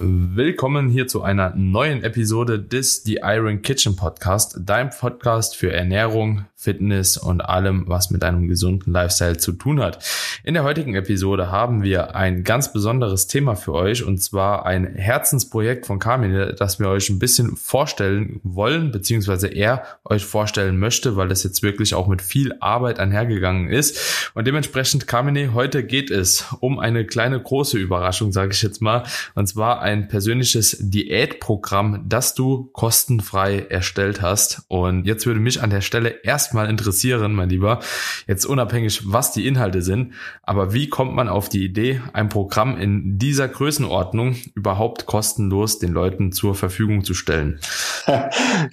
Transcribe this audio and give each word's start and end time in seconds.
Willkommen 0.00 0.88
hier 0.88 1.06
zu 1.06 1.22
einer 1.22 1.54
neuen 1.54 2.02
Episode 2.02 2.58
des 2.58 3.04
The 3.04 3.20
Iron 3.22 3.62
Kitchen 3.62 3.94
Podcast, 3.94 4.58
dein 4.58 4.90
Podcast 4.90 5.56
für 5.56 5.72
Ernährung, 5.72 6.46
Fitness 6.56 7.16
und 7.16 7.42
allem, 7.42 7.84
was 7.86 8.10
mit 8.10 8.24
einem 8.24 8.48
gesunden 8.48 8.92
Lifestyle 8.92 9.36
zu 9.36 9.52
tun 9.52 9.80
hat. 9.80 10.02
In 10.42 10.54
der 10.54 10.64
heutigen 10.64 10.94
Episode 10.94 11.50
haben 11.50 11.82
wir 11.82 12.16
ein 12.16 12.42
ganz 12.42 12.72
besonderes 12.72 13.26
Thema 13.26 13.54
für 13.54 13.74
euch 13.74 14.02
und 14.02 14.18
zwar 14.18 14.64
ein 14.64 14.86
Herzensprojekt 14.86 15.86
von 15.86 15.98
Carmine, 15.98 16.54
das 16.54 16.80
wir 16.80 16.88
euch 16.88 17.10
ein 17.10 17.18
bisschen 17.18 17.54
vorstellen 17.56 18.40
wollen, 18.42 18.90
beziehungsweise 18.90 19.48
er 19.48 19.84
euch 20.04 20.24
vorstellen 20.24 20.78
möchte, 20.78 21.16
weil 21.16 21.28
das 21.28 21.44
jetzt 21.44 21.62
wirklich 21.62 21.94
auch 21.94 22.08
mit 22.08 22.22
viel 22.22 22.54
Arbeit 22.60 22.98
einhergegangen 22.98 23.68
ist. 23.68 24.30
Und 24.34 24.46
dementsprechend, 24.46 25.06
Carmine, 25.06 25.52
heute 25.52 25.84
geht 25.84 26.10
es 26.10 26.46
um 26.60 26.78
eine 26.78 27.04
kleine 27.04 27.38
große 27.38 27.78
Überraschung, 27.78 28.32
sage 28.32 28.52
ich 28.52 28.62
jetzt 28.62 28.80
mal, 28.80 29.04
und 29.34 29.46
zwar 29.46 29.83
ein 29.84 30.08
persönliches 30.08 30.78
Diätprogramm, 30.80 32.04
das 32.08 32.34
du 32.34 32.70
kostenfrei 32.72 33.66
erstellt 33.68 34.22
hast. 34.22 34.62
Und 34.68 35.04
jetzt 35.04 35.26
würde 35.26 35.40
mich 35.40 35.62
an 35.62 35.68
der 35.68 35.82
Stelle 35.82 36.08
erst 36.22 36.54
mal 36.54 36.70
interessieren, 36.70 37.34
mein 37.34 37.50
Lieber, 37.50 37.80
jetzt 38.26 38.46
unabhängig, 38.46 39.12
was 39.12 39.32
die 39.32 39.46
Inhalte 39.46 39.82
sind, 39.82 40.14
aber 40.42 40.72
wie 40.72 40.88
kommt 40.88 41.14
man 41.14 41.28
auf 41.28 41.50
die 41.50 41.64
Idee, 41.64 42.00
ein 42.14 42.30
Programm 42.30 42.78
in 42.78 43.18
dieser 43.18 43.46
Größenordnung 43.46 44.36
überhaupt 44.54 45.04
kostenlos 45.04 45.78
den 45.78 45.92
Leuten 45.92 46.32
zur 46.32 46.54
Verfügung 46.54 47.04
zu 47.04 47.14
stellen? 47.14 47.60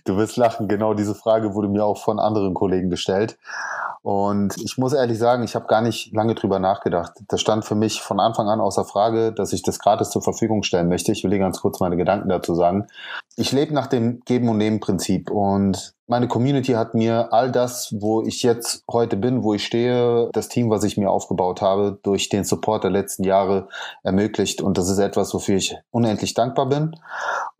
Du 0.05 0.17
wirst 0.17 0.37
lachen, 0.37 0.67
genau 0.67 0.93
diese 0.93 1.15
Frage 1.15 1.53
wurde 1.53 1.67
mir 1.67 1.83
auch 1.83 2.01
von 2.01 2.19
anderen 2.19 2.53
Kollegen 2.53 2.89
gestellt. 2.89 3.37
Und 4.03 4.57
ich 4.57 4.79
muss 4.79 4.93
ehrlich 4.93 5.19
sagen, 5.19 5.43
ich 5.43 5.53
habe 5.53 5.67
gar 5.67 5.81
nicht 5.81 6.11
lange 6.11 6.33
drüber 6.33 6.57
nachgedacht. 6.57 7.13
Das 7.27 7.39
stand 7.39 7.65
für 7.65 7.75
mich 7.75 8.01
von 8.01 8.19
Anfang 8.19 8.49
an 8.49 8.59
außer 8.59 8.83
Frage, 8.83 9.31
dass 9.31 9.53
ich 9.53 9.61
das 9.61 9.77
gratis 9.77 10.09
zur 10.09 10.23
Verfügung 10.23 10.63
stellen 10.63 10.89
möchte. 10.89 11.00
Ich 11.09 11.23
will 11.23 11.31
dir 11.31 11.39
ganz 11.39 11.61
kurz 11.61 11.79
meine 11.79 11.97
Gedanken 11.97 12.29
dazu 12.29 12.55
sagen. 12.55 12.87
Ich 13.37 13.51
lebe 13.51 13.73
nach 13.73 13.87
dem 13.87 14.21
Geben- 14.25 14.49
und 14.49 14.57
Nehmen-Prinzip 14.57 15.31
und 15.31 15.93
meine 16.11 16.27
Community 16.27 16.73
hat 16.73 16.93
mir 16.93 17.31
all 17.31 17.51
das, 17.51 17.95
wo 17.97 18.21
ich 18.21 18.43
jetzt 18.43 18.83
heute 18.91 19.15
bin, 19.15 19.43
wo 19.43 19.53
ich 19.53 19.65
stehe, 19.65 20.29
das 20.33 20.49
Team, 20.49 20.69
was 20.69 20.83
ich 20.83 20.97
mir 20.97 21.09
aufgebaut 21.09 21.61
habe, 21.61 21.99
durch 22.03 22.27
den 22.27 22.43
Support 22.43 22.83
der 22.83 22.91
letzten 22.91 23.23
Jahre 23.23 23.69
ermöglicht. 24.03 24.61
Und 24.61 24.77
das 24.77 24.89
ist 24.89 24.97
etwas, 24.97 25.33
wofür 25.33 25.55
ich 25.55 25.77
unendlich 25.89 26.33
dankbar 26.33 26.67
bin. 26.67 26.97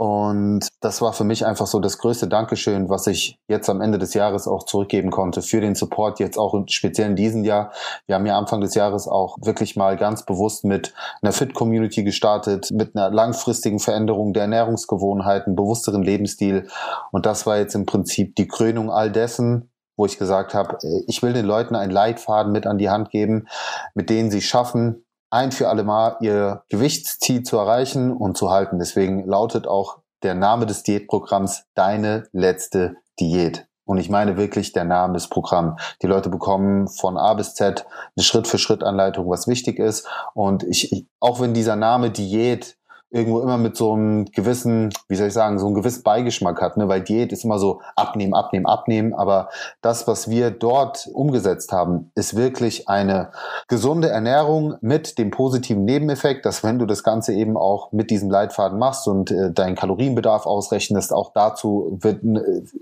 Und 0.02 0.70
das 0.80 1.00
war 1.04 1.14
für 1.14 1.24
mich 1.24 1.46
einfach 1.46 1.68
so 1.68 1.80
das 1.80 2.00
größte 2.00 2.28
Dankeschön, 2.28 2.90
was 2.90 3.06
ich 3.06 3.38
jetzt 3.48 3.70
am 3.70 3.82
Ende 3.82 4.00
des 4.00 4.16
Jahres 4.16 4.48
auch 4.48 4.64
zurückgeben 4.64 5.12
konnte 5.12 5.44
für 5.44 5.62
den 5.62 5.76
Support, 5.76 6.20
jetzt 6.20 6.40
auch 6.40 6.60
speziell 6.66 7.12
in 7.12 7.16
diesem 7.16 7.44
Jahr. 7.44 7.72
Wir 8.08 8.16
haben 8.16 8.26
ja 8.26 8.36
Anfang 8.36 8.62
des 8.62 8.74
Jahres 8.74 9.08
auch 9.08 9.38
wirklich 9.44 9.76
mal 9.76 9.98
ganz 9.98 10.26
bewusst 10.26 10.66
mit 10.66 10.92
einer 11.22 11.34
Fit-Community 11.34 12.04
gestartet, 12.04 12.72
mit 12.72 12.96
einer 12.96 13.12
langfristigen 13.12 13.78
Veränderung 13.78 14.34
der 14.34 14.42
Ernährungsgewohnheiten, 14.42 15.56
bewussteren 15.56 16.02
Lebensstil. 16.02 16.68
Und 17.12 17.28
das 17.28 17.46
war 17.46 17.60
jetzt 17.60 17.76
im 17.76 17.86
Prinzip 17.86 18.36
die 18.38 18.48
Krönung 18.48 18.90
all 18.90 19.12
dessen, 19.12 19.70
wo 19.98 20.08
ich 20.08 20.18
gesagt 20.18 20.56
habe, 20.56 20.80
äh, 20.82 21.04
ich 21.06 21.22
will 21.22 21.34
den 21.34 21.46
Leuten 21.46 21.76
einen 21.76 21.92
Leitfaden 21.92 22.52
mit 22.52 22.66
an 22.66 22.80
die 22.80 22.90
Hand 22.90 23.12
geben, 23.12 23.46
mit 23.94 24.10
denen 24.10 24.32
sie 24.32 24.42
schaffen, 24.42 25.06
ein 25.32 25.52
für 25.52 25.70
alle 25.70 25.84
Mal 25.84 26.18
ihr 26.20 26.64
Gewichtsziel 26.70 27.44
zu 27.44 27.58
erreichen 27.58 28.12
und 28.12 28.38
zu 28.38 28.52
halten. 28.52 28.78
Deswegen 28.78 29.26
lautet 29.26 29.66
auch 29.66 30.00
der 30.24 30.36
Name 30.36 30.66
des 30.66 30.84
Diätprogramms 30.84 31.64
Deine 31.74 32.28
letzte 32.32 32.98
Diät. 33.20 33.66
Und 33.86 33.98
ich 33.98 34.10
meine 34.10 34.38
wirklich 34.38 34.74
der 34.74 34.84
Name 34.84 35.14
des 35.14 35.28
Programms. 35.28 35.82
Die 36.02 36.08
Leute 36.08 36.30
bekommen 36.30 36.88
von 36.88 37.18
A 37.18 37.34
bis 37.34 37.56
Z 37.56 37.86
eine 38.16 38.24
Schritt-für-Schritt-Anleitung, 38.24 39.30
was 39.30 39.48
wichtig 39.48 39.80
ist. 39.80 40.08
Und 40.34 40.64
ich, 40.64 41.08
auch 41.20 41.40
wenn 41.40 41.54
dieser 41.54 41.76
Name 41.76 42.12
Diät 42.12 42.78
irgendwo 43.12 43.42
immer 43.42 43.58
mit 43.58 43.76
so 43.76 43.94
einem 43.94 44.26
gewissen, 44.26 44.90
wie 45.10 45.16
soll 45.16 45.28
ich 45.28 45.34
sagen, 45.34 45.60
so 45.60 45.66
einem 45.66 45.76
gewissen 45.76 46.04
Beigeschmack 46.04 46.62
hat, 46.62 46.78
ne? 46.78 46.88
weil 46.88 47.02
Diät 47.02 47.34
ist 47.34 47.44
immer 47.44 47.60
so 47.60 47.82
abnehmen, 47.98 48.34
abnehmen, 48.34 48.66
abnehmen, 48.66 49.14
aber 49.14 49.50
das, 49.82 50.08
was 50.08 50.30
wir 50.30 50.50
dort 50.50 51.10
umgesetzt 51.14 51.74
haben, 51.74 52.12
ist 52.16 52.38
wirklich 52.38 52.88
eine 52.88 53.32
gesunde 53.68 54.10
Ernährung 54.10 54.76
mit 54.80 55.18
dem 55.18 55.30
positiven 55.30 55.84
Nebeneffekt, 55.84 56.46
dass 56.46 56.64
wenn 56.64 56.80
du 56.80 56.86
das 56.86 57.04
Ganze 57.04 57.34
eben 57.34 57.58
auch 57.58 57.92
mit 57.92 58.12
diesem 58.12 58.32
Leitfaden 58.32 58.80
machst 58.80 59.08
und 59.08 59.30
äh, 59.30 59.52
deinen 59.52 59.76
Kalorienbedarf 59.76 60.46
ausrechnest, 60.46 61.12
auch 61.12 61.34
dazu 61.34 61.98
wird, 62.02 62.24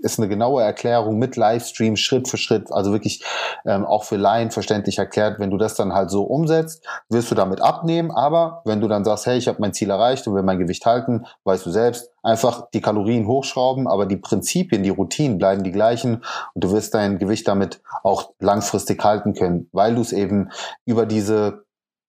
ist 0.00 0.20
eine 0.20 0.28
genaue 0.28 0.62
Erklärung 0.62 1.18
mit 1.18 1.34
Livestream 1.34 1.96
Schritt 1.96 2.28
für 2.28 2.36
Schritt, 2.36 2.72
also 2.72 2.92
wirklich 2.92 3.24
ähm, 3.66 3.84
auch 3.84 4.04
für 4.04 4.16
Laien 4.16 4.52
verständlich 4.52 4.98
erklärt, 4.98 5.40
wenn 5.40 5.50
du 5.50 5.56
das 5.56 5.74
dann 5.74 5.92
halt 5.92 6.10
so 6.10 6.22
umsetzt, 6.22 6.84
wirst 7.08 7.30
du 7.32 7.34
damit 7.34 7.60
abnehmen, 7.60 8.12
aber 8.12 8.62
wenn 8.64 8.80
du 8.80 8.86
dann 8.86 9.04
sagst, 9.04 9.26
hey, 9.26 9.36
ich 9.36 9.48
habe 9.48 9.60
mein 9.60 9.72
Ziel 9.72 9.90
erreicht, 9.90 10.19
erreicht 10.20 10.26
und 10.26 10.34
will 10.34 10.42
mein 10.42 10.58
Gewicht 10.58 10.86
halten, 10.86 11.26
weißt 11.44 11.66
du 11.66 11.70
selbst, 11.70 12.10
einfach 12.22 12.68
die 12.72 12.80
Kalorien 12.80 13.26
hochschrauben, 13.26 13.86
aber 13.86 14.06
die 14.06 14.16
Prinzipien, 14.16 14.82
die 14.82 14.90
Routinen 14.90 15.38
bleiben 15.38 15.62
die 15.62 15.72
gleichen 15.72 16.22
und 16.54 16.64
du 16.64 16.72
wirst 16.72 16.94
dein 16.94 17.18
Gewicht 17.18 17.48
damit 17.48 17.80
auch 18.02 18.32
langfristig 18.38 19.02
halten 19.02 19.34
können, 19.34 19.68
weil 19.72 19.94
du 19.94 20.00
es 20.00 20.12
eben 20.12 20.50
über 20.84 21.06
diese 21.06 21.64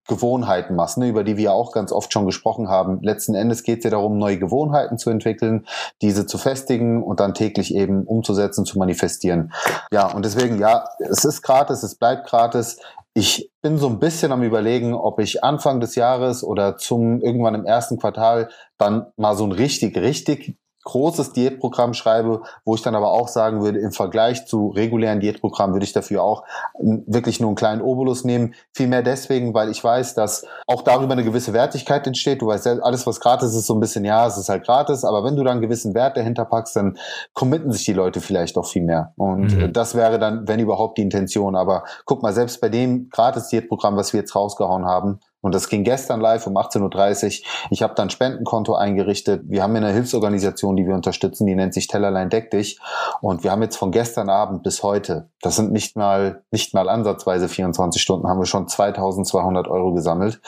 Gewohnheiten 0.07 0.75
machst, 0.75 0.97
ne, 0.97 1.07
über 1.07 1.23
die 1.23 1.37
wir 1.37 1.53
auch 1.53 1.71
ganz 1.71 1.91
oft 1.91 2.11
schon 2.11 2.25
gesprochen 2.25 2.67
haben. 2.67 3.01
Letzten 3.03 3.35
Endes 3.35 3.63
geht 3.63 3.79
es 3.79 3.83
ja 3.83 3.91
darum, 3.91 4.17
neue 4.17 4.39
Gewohnheiten 4.39 4.97
zu 4.97 5.09
entwickeln, 5.09 5.65
diese 6.01 6.25
zu 6.25 6.37
festigen 6.37 7.03
und 7.03 7.19
dann 7.19 7.35
täglich 7.35 7.73
eben 7.75 8.03
umzusetzen, 8.05 8.65
zu 8.65 8.79
manifestieren. 8.79 9.53
Ja, 9.93 10.07
und 10.07 10.25
deswegen, 10.25 10.59
ja, 10.59 10.85
es 10.99 11.23
ist 11.23 11.43
gratis, 11.43 11.83
es 11.83 11.95
bleibt 11.95 12.27
gratis. 12.27 12.77
Ich 13.13 13.51
bin 13.61 13.77
so 13.77 13.87
ein 13.87 13.99
bisschen 13.99 14.31
am 14.31 14.41
überlegen, 14.41 14.93
ob 14.93 15.19
ich 15.19 15.43
Anfang 15.43 15.81
des 15.81 15.95
Jahres 15.95 16.43
oder 16.43 16.77
zum 16.77 17.21
irgendwann 17.21 17.55
im 17.55 17.65
ersten 17.65 17.97
Quartal 17.97 18.49
dann 18.77 19.11
mal 19.17 19.35
so 19.35 19.43
ein 19.45 19.51
richtig, 19.51 19.97
richtig 19.97 20.57
großes 20.83 21.33
Diätprogramm 21.33 21.93
schreibe, 21.93 22.41
wo 22.65 22.75
ich 22.75 22.81
dann 22.81 22.95
aber 22.95 23.11
auch 23.11 23.27
sagen 23.27 23.61
würde, 23.61 23.79
im 23.79 23.91
Vergleich 23.91 24.45
zu 24.45 24.69
regulären 24.69 25.19
Diätprogrammen 25.19 25.75
würde 25.75 25.85
ich 25.85 25.93
dafür 25.93 26.23
auch 26.23 26.43
wirklich 26.79 27.39
nur 27.39 27.49
einen 27.49 27.55
kleinen 27.55 27.81
Obolus 27.81 28.23
nehmen. 28.23 28.53
Vielmehr 28.73 29.03
deswegen, 29.03 29.53
weil 29.53 29.69
ich 29.69 29.83
weiß, 29.83 30.15
dass 30.15 30.45
auch 30.67 30.81
darüber 30.81 31.13
eine 31.13 31.23
gewisse 31.23 31.53
Wertigkeit 31.53 32.05
entsteht. 32.07 32.41
Du 32.41 32.47
weißt 32.47 32.65
ja, 32.65 32.79
alles, 32.79 33.05
was 33.05 33.19
gratis 33.19 33.53
ist, 33.53 33.67
so 33.67 33.75
ein 33.75 33.79
bisschen, 33.79 34.05
ja, 34.05 34.27
es 34.27 34.37
ist 34.37 34.49
halt 34.49 34.65
gratis, 34.65 35.03
aber 35.03 35.23
wenn 35.23 35.35
du 35.35 35.43
dann 35.43 35.53
einen 35.53 35.61
gewissen 35.61 35.93
Wert 35.93 36.17
dahinter 36.17 36.45
packst, 36.45 36.75
dann 36.75 36.97
committen 37.33 37.71
sich 37.71 37.85
die 37.85 37.93
Leute 37.93 38.21
vielleicht 38.21 38.57
auch 38.57 38.65
viel 38.65 38.83
mehr. 38.83 39.13
Und 39.17 39.55
mhm. 39.55 39.73
das 39.73 39.95
wäre 39.95 40.19
dann, 40.19 40.47
wenn 40.47 40.59
überhaupt, 40.59 40.97
die 40.97 41.01
Intention. 41.03 41.55
Aber 41.55 41.83
guck 42.05 42.23
mal, 42.23 42.33
selbst 42.33 42.59
bei 42.61 42.69
dem 42.69 43.09
gratis 43.09 43.47
Diätprogramm, 43.49 43.95
was 43.95 44.13
wir 44.13 44.19
jetzt 44.19 44.35
rausgehauen 44.35 44.85
haben, 44.85 45.19
und 45.41 45.55
das 45.55 45.69
ging 45.69 45.83
gestern 45.83 46.21
live 46.21 46.45
um 46.45 46.55
18.30 46.55 47.25
Uhr. 47.25 47.47
Ich 47.71 47.81
habe 47.81 47.95
dann 47.95 48.09
Spendenkonto 48.09 48.75
eingerichtet. 48.75 49.41
Wir 49.45 49.63
haben 49.63 49.75
eine 49.75 49.91
Hilfsorganisation, 49.91 50.75
die 50.75 50.85
wir 50.85 50.93
unterstützen, 50.93 51.47
die 51.47 51.55
nennt 51.55 51.73
sich 51.73 51.87
Tellerlein 51.87 52.29
Deck 52.29 52.51
dich. 52.51 52.79
Und 53.21 53.43
wir 53.43 53.51
haben 53.51 53.63
jetzt 53.63 53.77
von 53.77 53.91
gestern 53.91 54.29
Abend 54.29 54.61
bis 54.61 54.83
heute, 54.83 55.29
das 55.41 55.55
sind 55.55 55.71
nicht 55.71 55.95
mal, 55.95 56.43
nicht 56.51 56.73
mal 56.75 56.87
ansatzweise 56.89 57.49
24 57.49 58.01
Stunden, 58.01 58.27
haben 58.27 58.39
wir 58.39 58.45
schon 58.45 58.67
2200 58.67 59.67
Euro 59.67 59.93
gesammelt. 59.93 60.39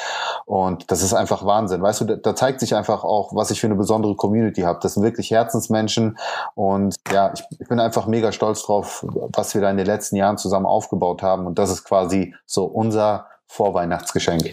Und 0.45 0.91
das 0.91 1.01
ist 1.01 1.13
einfach 1.13 1.43
Wahnsinn. 1.43 1.81
Weißt 1.81 2.01
du, 2.01 2.17
da, 2.17 2.35
zeigt 2.35 2.59
sich 2.59 2.75
einfach 2.75 3.03
auch, 3.03 3.35
was 3.35 3.51
ich 3.51 3.59
für 3.59 3.67
eine 3.67 3.75
besondere 3.75 4.15
Community 4.15 4.61
habe. 4.61 4.79
Das 4.81 4.93
sind 4.93 5.03
wirklich 5.03 5.31
Herzensmenschen. 5.31 6.17
Und 6.53 6.95
ja, 7.11 7.31
ich, 7.33 7.43
ich 7.59 7.67
bin 7.67 7.79
einfach 7.79 8.05
mega 8.05 8.31
stolz 8.31 8.63
drauf, 8.63 9.05
was 9.09 9.55
wir 9.55 9.61
da 9.61 9.71
in 9.71 9.77
den 9.77 9.85
letzten 9.85 10.17
Jahren 10.17 10.37
zusammen 10.37 10.65
aufgebaut 10.65 11.23
haben. 11.23 11.47
Und 11.47 11.57
das 11.57 11.71
ist 11.71 11.83
quasi 11.83 12.35
so 12.45 12.65
unser 12.65 13.27
Vorweihnachtsgeschenk. 13.53 14.51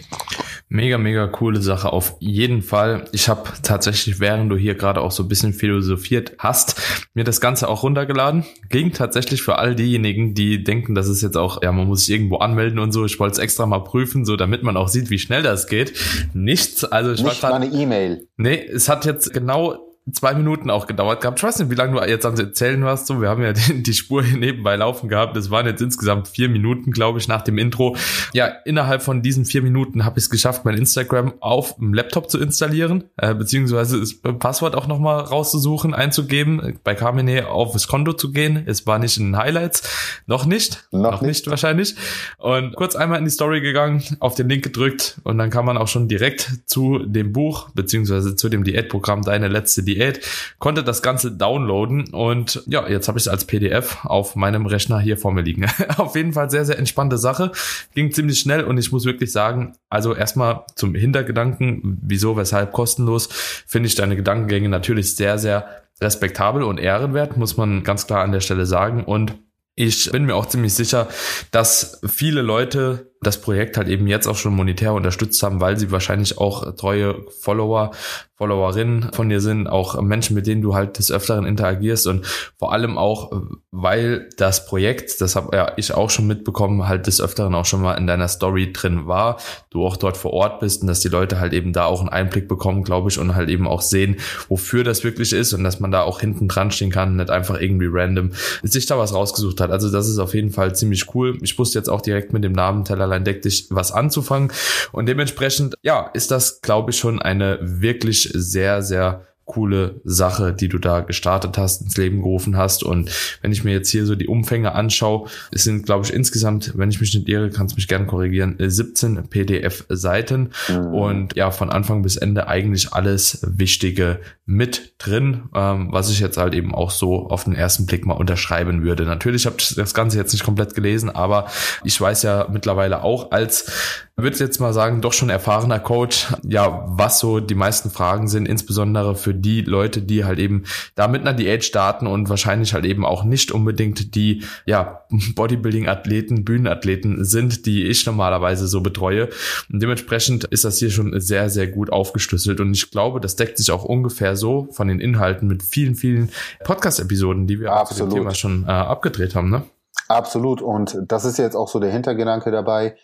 Mega, 0.69 0.99
mega 0.99 1.27
coole 1.27 1.59
Sache 1.59 1.91
auf 1.91 2.15
jeden 2.19 2.61
Fall. 2.61 3.05
Ich 3.11 3.29
habe 3.29 3.49
tatsächlich, 3.63 4.19
während 4.19 4.51
du 4.51 4.57
hier 4.57 4.75
gerade 4.75 5.01
auch 5.01 5.11
so 5.11 5.23
ein 5.23 5.27
bisschen 5.27 5.53
philosophiert 5.53 6.33
hast, 6.37 6.79
mir 7.15 7.23
das 7.23 7.41
Ganze 7.41 7.67
auch 7.67 7.81
runtergeladen. 7.81 8.45
Ging 8.69 8.93
tatsächlich 8.93 9.41
für 9.41 9.57
all 9.57 9.75
diejenigen, 9.75 10.35
die 10.35 10.63
denken, 10.63 10.93
dass 10.93 11.07
es 11.07 11.21
jetzt 11.21 11.35
auch, 11.35 11.63
ja, 11.63 11.71
man 11.71 11.87
muss 11.87 12.05
sich 12.05 12.15
irgendwo 12.15 12.37
anmelden 12.37 12.77
und 12.77 12.91
so. 12.91 13.03
Ich 13.03 13.19
wollte 13.19 13.33
es 13.33 13.39
extra 13.39 13.65
mal 13.65 13.83
prüfen, 13.83 14.23
so 14.23 14.35
damit 14.35 14.61
man 14.61 14.77
auch 14.77 14.87
sieht, 14.87 15.09
wie 15.09 15.19
schnell 15.19 15.41
das 15.41 15.65
geht. 15.65 15.93
Nichts. 16.33 16.83
Also 16.83 17.11
ich 17.11 17.23
Nicht 17.23 17.41
war 17.41 17.51
grad, 17.51 17.59
mal 17.59 17.67
eine 17.67 17.75
E-Mail. 17.75 18.27
Nee, 18.37 18.63
es 18.63 18.87
hat 18.87 19.05
jetzt 19.05 19.33
genau 19.33 19.90
zwei 20.11 20.33
Minuten 20.33 20.71
auch 20.71 20.87
gedauert 20.87 21.21
gehabt. 21.21 21.39
Ich 21.39 21.43
weiß 21.43 21.59
nicht, 21.59 21.69
wie 21.69 21.75
lange 21.75 21.99
du 21.99 22.07
jetzt 22.07 22.25
am 22.25 22.35
Erzählen 22.35 22.83
warst. 22.83 23.05
So, 23.05 23.21
wir 23.21 23.29
haben 23.29 23.43
ja 23.43 23.53
die, 23.53 23.83
die 23.83 23.93
Spur 23.93 24.23
hier 24.23 24.37
nebenbei 24.37 24.75
laufen 24.75 25.09
gehabt. 25.09 25.35
Das 25.35 25.51
waren 25.51 25.65
jetzt 25.67 25.81
insgesamt 25.81 26.27
vier 26.27 26.49
Minuten, 26.49 26.91
glaube 26.91 27.19
ich, 27.19 27.27
nach 27.27 27.43
dem 27.43 27.57
Intro. 27.57 27.95
Ja, 28.33 28.47
innerhalb 28.65 29.03
von 29.03 29.21
diesen 29.21 29.45
vier 29.45 29.61
Minuten 29.61 30.03
habe 30.03 30.17
ich 30.17 30.25
es 30.25 30.29
geschafft, 30.29 30.65
mein 30.65 30.75
Instagram 30.75 31.33
auf 31.39 31.75
dem 31.75 31.93
Laptop 31.93 32.29
zu 32.29 32.39
installieren, 32.39 33.05
äh, 33.17 33.35
beziehungsweise 33.35 33.99
das 33.99 34.15
Passwort 34.39 34.75
auch 34.75 34.87
nochmal 34.87 35.19
rauszusuchen, 35.19 35.93
einzugeben, 35.93 36.79
bei 36.83 36.95
Carmine 36.95 37.47
auf 37.47 37.73
das 37.73 37.87
Konto 37.87 38.13
zu 38.13 38.31
gehen. 38.31 38.63
Es 38.65 38.87
war 38.87 38.97
nicht 38.97 39.17
in 39.17 39.27
den 39.27 39.37
Highlights. 39.37 39.83
Noch 40.25 40.45
nicht. 40.45 40.87
Noch, 40.91 41.11
noch 41.11 41.21
nicht. 41.21 41.45
nicht 41.45 41.49
wahrscheinlich. 41.49 41.95
Und 42.37 42.75
kurz 42.75 42.95
einmal 42.95 43.19
in 43.19 43.25
die 43.25 43.31
Story 43.31 43.61
gegangen, 43.61 44.03
auf 44.19 44.33
den 44.35 44.49
Link 44.49 44.63
gedrückt 44.63 45.19
und 45.23 45.37
dann 45.37 45.51
kann 45.51 45.65
man 45.65 45.77
auch 45.77 45.87
schon 45.87 46.07
direkt 46.07 46.61
zu 46.65 46.99
dem 46.99 47.33
Buch, 47.33 47.69
beziehungsweise 47.71 48.35
zu 48.35 48.49
dem 48.49 48.63
Diätprogramm 48.63 49.21
Deine 49.21 49.47
letzte 49.47 49.83
Diät 49.83 50.00
Diät, 50.01 50.21
konnte 50.59 50.83
das 50.83 51.01
Ganze 51.01 51.31
downloaden 51.31 52.13
und 52.13 52.63
ja, 52.65 52.87
jetzt 52.87 53.07
habe 53.07 53.17
ich 53.17 53.25
es 53.25 53.27
als 53.27 53.45
PDF 53.45 54.05
auf 54.05 54.35
meinem 54.35 54.65
Rechner 54.65 54.99
hier 54.99 55.17
vor 55.17 55.31
mir 55.31 55.41
liegen. 55.41 55.65
auf 55.97 56.15
jeden 56.15 56.33
Fall 56.33 56.49
sehr, 56.49 56.65
sehr 56.65 56.79
entspannte 56.79 57.17
Sache. 57.17 57.51
Ging 57.93 58.11
ziemlich 58.11 58.39
schnell 58.39 58.63
und 58.63 58.77
ich 58.77 58.91
muss 58.91 59.05
wirklich 59.05 59.31
sagen, 59.31 59.73
also 59.89 60.15
erstmal 60.15 60.65
zum 60.75 60.95
Hintergedanken, 60.95 61.99
wieso, 62.01 62.37
weshalb 62.37 62.71
kostenlos, 62.71 63.29
finde 63.67 63.87
ich 63.87 63.95
deine 63.95 64.15
Gedankengänge 64.15 64.69
natürlich 64.69 65.15
sehr, 65.15 65.37
sehr 65.37 65.83
respektabel 66.01 66.63
und 66.63 66.79
ehrenwert, 66.79 67.37
muss 67.37 67.57
man 67.57 67.83
ganz 67.83 68.07
klar 68.07 68.23
an 68.23 68.31
der 68.31 68.39
Stelle 68.39 68.65
sagen 68.65 69.03
und 69.03 69.35
ich 69.75 70.11
bin 70.11 70.25
mir 70.25 70.35
auch 70.35 70.47
ziemlich 70.47 70.73
sicher, 70.73 71.07
dass 71.51 72.01
viele 72.05 72.41
Leute 72.41 73.10
das 73.23 73.39
Projekt 73.39 73.77
halt 73.77 73.87
eben 73.87 74.07
jetzt 74.07 74.27
auch 74.27 74.35
schon 74.35 74.55
monetär 74.55 74.93
unterstützt 74.93 75.43
haben, 75.43 75.61
weil 75.61 75.77
sie 75.77 75.91
wahrscheinlich 75.91 76.39
auch 76.39 76.75
treue 76.75 77.23
Follower, 77.39 77.91
Followerinnen 78.35 79.11
von 79.13 79.29
dir 79.29 79.39
sind, 79.39 79.67
auch 79.67 80.01
Menschen, 80.01 80.33
mit 80.33 80.47
denen 80.47 80.63
du 80.63 80.73
halt 80.73 80.97
des 80.97 81.11
Öfteren 81.11 81.45
interagierst 81.45 82.07
und 82.07 82.25
vor 82.57 82.73
allem 82.73 82.97
auch, 82.97 83.31
weil 83.69 84.29
das 84.37 84.65
Projekt, 84.65 85.21
das 85.21 85.35
habe 85.35 85.55
ja 85.55 85.73
ich 85.77 85.93
auch 85.93 86.09
schon 86.09 86.25
mitbekommen, 86.25 86.87
halt 86.87 87.05
des 87.05 87.21
Öfteren 87.21 87.53
auch 87.53 87.65
schon 87.65 87.83
mal 87.83 87.93
in 87.93 88.07
deiner 88.07 88.27
Story 88.27 88.73
drin 88.73 89.05
war, 89.05 89.37
du 89.69 89.85
auch 89.85 89.95
dort 89.95 90.17
vor 90.17 90.33
Ort 90.33 90.59
bist 90.59 90.81
und 90.81 90.87
dass 90.87 91.01
die 91.01 91.09
Leute 91.09 91.39
halt 91.39 91.53
eben 91.53 91.71
da 91.71 91.85
auch 91.85 91.99
einen 91.99 92.09
Einblick 92.09 92.47
bekommen, 92.47 92.83
glaube 92.83 93.11
ich, 93.11 93.19
und 93.19 93.35
halt 93.35 93.49
eben 93.49 93.67
auch 93.67 93.81
sehen, 93.81 94.15
wofür 94.49 94.83
das 94.83 95.03
wirklich 95.03 95.33
ist 95.33 95.53
und 95.53 95.63
dass 95.63 95.79
man 95.79 95.91
da 95.91 96.01
auch 96.01 96.19
hinten 96.19 96.47
dran 96.47 96.71
stehen 96.71 96.89
kann, 96.89 97.17
nicht 97.17 97.29
einfach 97.29 97.61
irgendwie 97.61 97.89
random 97.91 98.31
sich 98.63 98.87
da 98.87 98.97
was 98.97 99.13
rausgesucht 99.13 99.61
hat. 99.61 99.69
Also 99.69 99.91
das 99.91 100.09
ist 100.09 100.17
auf 100.17 100.33
jeden 100.33 100.49
Fall 100.49 100.73
ziemlich 100.73 101.13
cool. 101.13 101.37
Ich 101.43 101.59
wusste 101.59 101.77
jetzt 101.77 101.89
auch 101.89 102.01
direkt 102.01 102.33
mit 102.33 102.43
dem 102.43 102.53
Namen 102.53 102.85
Teller 102.85 103.10
allein 103.11 103.25
deckt 103.25 103.45
dich 103.45 103.67
was 103.69 103.91
anzufangen. 103.91 104.51
Und 104.91 105.07
dementsprechend, 105.07 105.75
ja, 105.81 106.09
ist 106.13 106.31
das, 106.31 106.61
glaube 106.61 106.91
ich, 106.91 106.97
schon 106.97 107.21
eine 107.21 107.59
wirklich 107.61 108.31
sehr, 108.33 108.81
sehr 108.81 109.25
coole 109.51 109.99
Sache, 110.05 110.53
die 110.53 110.69
du 110.69 110.77
da 110.77 111.01
gestartet 111.01 111.57
hast, 111.57 111.81
ins 111.81 111.97
Leben 111.97 112.21
gerufen 112.21 112.55
hast. 112.55 112.83
Und 112.83 113.11
wenn 113.41 113.51
ich 113.51 113.65
mir 113.65 113.73
jetzt 113.73 113.89
hier 113.89 114.05
so 114.05 114.15
die 114.15 114.27
Umfänge 114.27 114.73
anschaue, 114.73 115.27
es 115.51 115.65
sind, 115.65 115.85
glaube 115.85 116.05
ich, 116.05 116.13
insgesamt, 116.13 116.71
wenn 116.77 116.89
ich 116.89 117.01
mich 117.01 117.13
nicht 117.13 117.27
irre, 117.27 117.49
kannst 117.49 117.73
du 117.73 117.75
mich 117.75 117.89
gerne 117.89 118.05
korrigieren, 118.05 118.55
17 118.57 119.27
PDF-Seiten 119.27 120.51
mhm. 120.69 120.93
und 120.93 121.35
ja, 121.35 121.51
von 121.51 121.69
Anfang 121.69 122.01
bis 122.01 122.15
Ende 122.15 122.47
eigentlich 122.47 122.93
alles 122.93 123.39
Wichtige 123.45 124.21
mit 124.45 124.93
drin, 124.97 125.43
ähm, 125.53 125.89
was 125.91 126.09
ich 126.09 126.21
jetzt 126.21 126.37
halt 126.37 126.53
eben 126.53 126.73
auch 126.73 126.91
so 126.91 127.29
auf 127.29 127.43
den 127.43 127.53
ersten 127.53 127.85
Blick 127.85 128.05
mal 128.05 128.13
unterschreiben 128.13 128.83
würde. 128.83 129.03
Natürlich 129.03 129.45
habe 129.45 129.57
ich 129.59 129.75
das 129.75 129.93
Ganze 129.93 130.17
jetzt 130.17 130.31
nicht 130.31 130.43
komplett 130.43 130.75
gelesen, 130.75 131.09
aber 131.09 131.47
ich 131.83 131.99
weiß 131.99 132.23
ja 132.23 132.47
mittlerweile 132.51 133.03
auch 133.03 133.31
als 133.31 134.07
würde 134.21 134.37
jetzt 134.37 134.59
mal 134.59 134.73
sagen, 134.73 135.01
doch 135.01 135.13
schon 135.13 135.29
erfahrener 135.29 135.79
Coach, 135.79 136.27
ja, 136.43 136.85
was 136.87 137.19
so 137.19 137.39
die 137.39 137.55
meisten 137.55 137.89
Fragen 137.89 138.27
sind, 138.27 138.47
insbesondere 138.47 139.15
für 139.15 139.33
die 139.33 139.61
Leute, 139.61 140.01
die 140.01 140.25
halt 140.25 140.39
eben 140.39 140.63
da 140.95 141.07
mit 141.07 141.21
einer 141.21 141.33
Diät 141.33 141.63
starten 141.63 142.07
und 142.07 142.29
wahrscheinlich 142.29 142.73
halt 142.73 142.85
eben 142.85 143.05
auch 143.05 143.23
nicht 143.23 143.51
unbedingt 143.51 144.15
die, 144.15 144.43
ja, 144.65 145.05
Bodybuilding-Athleten, 145.35 146.43
Bühnenathleten 146.43 147.23
sind, 147.25 147.65
die 147.65 147.85
ich 147.85 148.05
normalerweise 148.05 148.67
so 148.67 148.81
betreue. 148.81 149.29
Und 149.71 149.81
dementsprechend 149.81 150.45
ist 150.45 150.63
das 150.63 150.77
hier 150.77 150.89
schon 150.89 151.19
sehr, 151.19 151.49
sehr 151.49 151.67
gut 151.67 151.91
aufgeschlüsselt 151.91 152.59
und 152.59 152.73
ich 152.73 152.91
glaube, 152.91 153.19
das 153.19 153.35
deckt 153.35 153.57
sich 153.57 153.71
auch 153.71 153.83
ungefähr 153.83 154.35
so 154.35 154.67
von 154.71 154.87
den 154.87 154.99
Inhalten 154.99 155.47
mit 155.47 155.63
vielen, 155.63 155.95
vielen 155.95 156.29
Podcast-Episoden, 156.63 157.47
die 157.47 157.59
wir 157.59 157.71
Absolut. 157.71 158.11
zu 158.11 158.15
dem 158.15 158.23
Thema 158.23 158.35
schon 158.35 158.63
äh, 158.63 158.71
abgedreht 158.71 159.35
haben, 159.35 159.49
ne? 159.49 159.63
Absolut. 160.07 160.61
Und 160.61 160.97
das 161.07 161.25
ist 161.25 161.37
jetzt 161.37 161.55
auch 161.55 161.67
so 161.67 161.79
der 161.79 161.91
Hintergedanke 161.91 162.51
dabei 162.51 162.95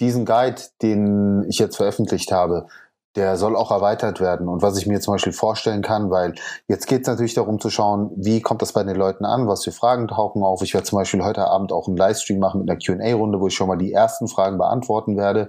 diesen 0.00 0.24
Guide, 0.24 0.60
den 0.82 1.44
ich 1.48 1.58
jetzt 1.58 1.76
veröffentlicht 1.76 2.32
habe, 2.32 2.66
der 3.16 3.36
soll 3.36 3.56
auch 3.56 3.70
erweitert 3.70 4.20
werden. 4.20 4.46
Und 4.46 4.62
was 4.62 4.76
ich 4.78 4.86
mir 4.86 5.00
zum 5.00 5.14
Beispiel 5.14 5.32
vorstellen 5.32 5.82
kann, 5.82 6.10
weil 6.10 6.34
jetzt 6.68 6.86
geht 6.86 7.02
es 7.02 7.08
natürlich 7.08 7.34
darum 7.34 7.58
zu 7.58 7.70
schauen, 7.70 8.10
wie 8.14 8.42
kommt 8.42 8.62
das 8.62 8.72
bei 8.72 8.84
den 8.84 8.94
Leuten 8.94 9.24
an, 9.24 9.48
was 9.48 9.64
für 9.64 9.72
Fragen 9.72 10.06
tauchen 10.08 10.42
auf. 10.42 10.62
Ich 10.62 10.74
werde 10.74 10.86
zum 10.86 10.98
Beispiel 10.98 11.24
heute 11.24 11.46
Abend 11.46 11.72
auch 11.72 11.88
einen 11.88 11.96
Livestream 11.96 12.38
machen 12.38 12.60
mit 12.60 12.70
einer 12.70 12.78
QA-Runde, 12.78 13.40
wo 13.40 13.46
ich 13.48 13.54
schon 13.54 13.68
mal 13.68 13.78
die 13.78 13.92
ersten 13.92 14.28
Fragen 14.28 14.58
beantworten 14.58 15.16
werde. 15.16 15.48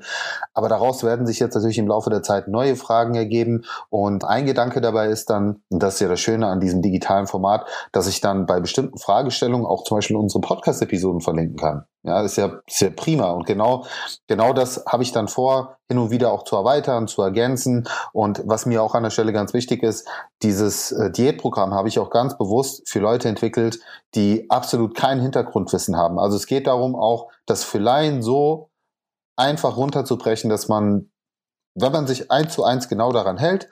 Aber 0.54 0.70
daraus 0.70 1.04
werden 1.04 1.28
sich 1.28 1.40
jetzt 1.40 1.56
natürlich 1.56 1.78
im 1.78 1.88
Laufe 1.88 2.10
der 2.10 2.24
Zeit 2.24 2.48
neue 2.48 2.78
Fragen 2.78 3.16
ergeben. 3.16 3.66
Und 3.90 4.24
ein 4.24 4.46
Gedanke 4.46 4.80
dabei 4.80 5.08
ist 5.08 5.30
dann, 5.30 5.62
und 5.70 5.84
das 5.84 5.96
ist 5.96 6.00
ja 6.00 6.08
das 6.08 6.22
Schöne 6.22 6.48
an 6.48 6.62
diesem 6.62 6.82
digitalen 6.82 7.28
Format, 7.28 7.68
dass 7.92 8.08
ich 8.08 8.22
dann 8.22 8.46
bei 8.46 8.62
bestimmten 8.62 8.98
Fragestellungen 8.98 9.68
auch 9.68 9.84
zum 9.84 9.98
Beispiel 9.98 10.16
unsere 10.16 10.40
Podcast-Episoden 10.40 11.20
verlinken 11.20 11.58
kann. 11.58 11.86
Ja, 12.08 12.22
ist 12.22 12.38
ja, 12.38 12.60
ist 12.66 12.82
ja 12.82 12.90
prima. 12.90 13.32
Und 13.32 13.46
genau, 13.46 13.86
genau 14.28 14.54
das 14.54 14.84
habe 14.88 15.04
ich 15.04 15.12
dann 15.12 15.28
vor, 15.28 15.78
hin 15.90 15.98
und 15.98 16.10
wieder 16.10 16.32
auch 16.32 16.44
zu 16.44 16.56
erweitern, 16.56 17.08
zu 17.08 17.22
ergänzen. 17.22 17.88
Und 18.14 18.42
was 18.46 18.66
mir 18.66 18.82
auch 18.82 18.96
an 18.96 19.04
der 19.04 19.10
Stelle 19.10 19.34
ganz 19.34 19.54
wichtig 19.54 19.84
ist, 19.84 20.08
dieses 20.42 20.92
äh, 20.92 21.12
Diätprogramm 21.12 21.74
habe 21.74 21.88
ich 21.88 22.00
auch 22.00 22.10
ganz 22.10 22.38
bewusst 22.38 22.88
für 22.88 23.00
Leute 23.00 23.30
entwickelt, 23.30 23.80
die 24.16 24.50
absolut 24.50 24.96
kein 24.96 25.20
Hintergrundwissen 25.20 25.98
haben. 25.98 26.20
Also 26.20 26.38
es 26.38 26.48
geht 26.48 26.68
darum 26.68 26.96
auch, 26.96 27.30
das 27.46 27.64
für 27.64 27.80
Laien 27.80 28.22
so 28.22 28.70
einfach 29.36 29.78
runterzubrechen, 29.78 30.50
dass 30.50 30.68
man, 30.68 31.12
wenn 31.76 31.92
man 31.92 32.08
sich 32.08 32.32
eins 32.32 32.54
zu 32.54 32.64
eins 32.64 32.90
genau 32.90 33.12
daran 33.12 33.38
hält, 33.38 33.70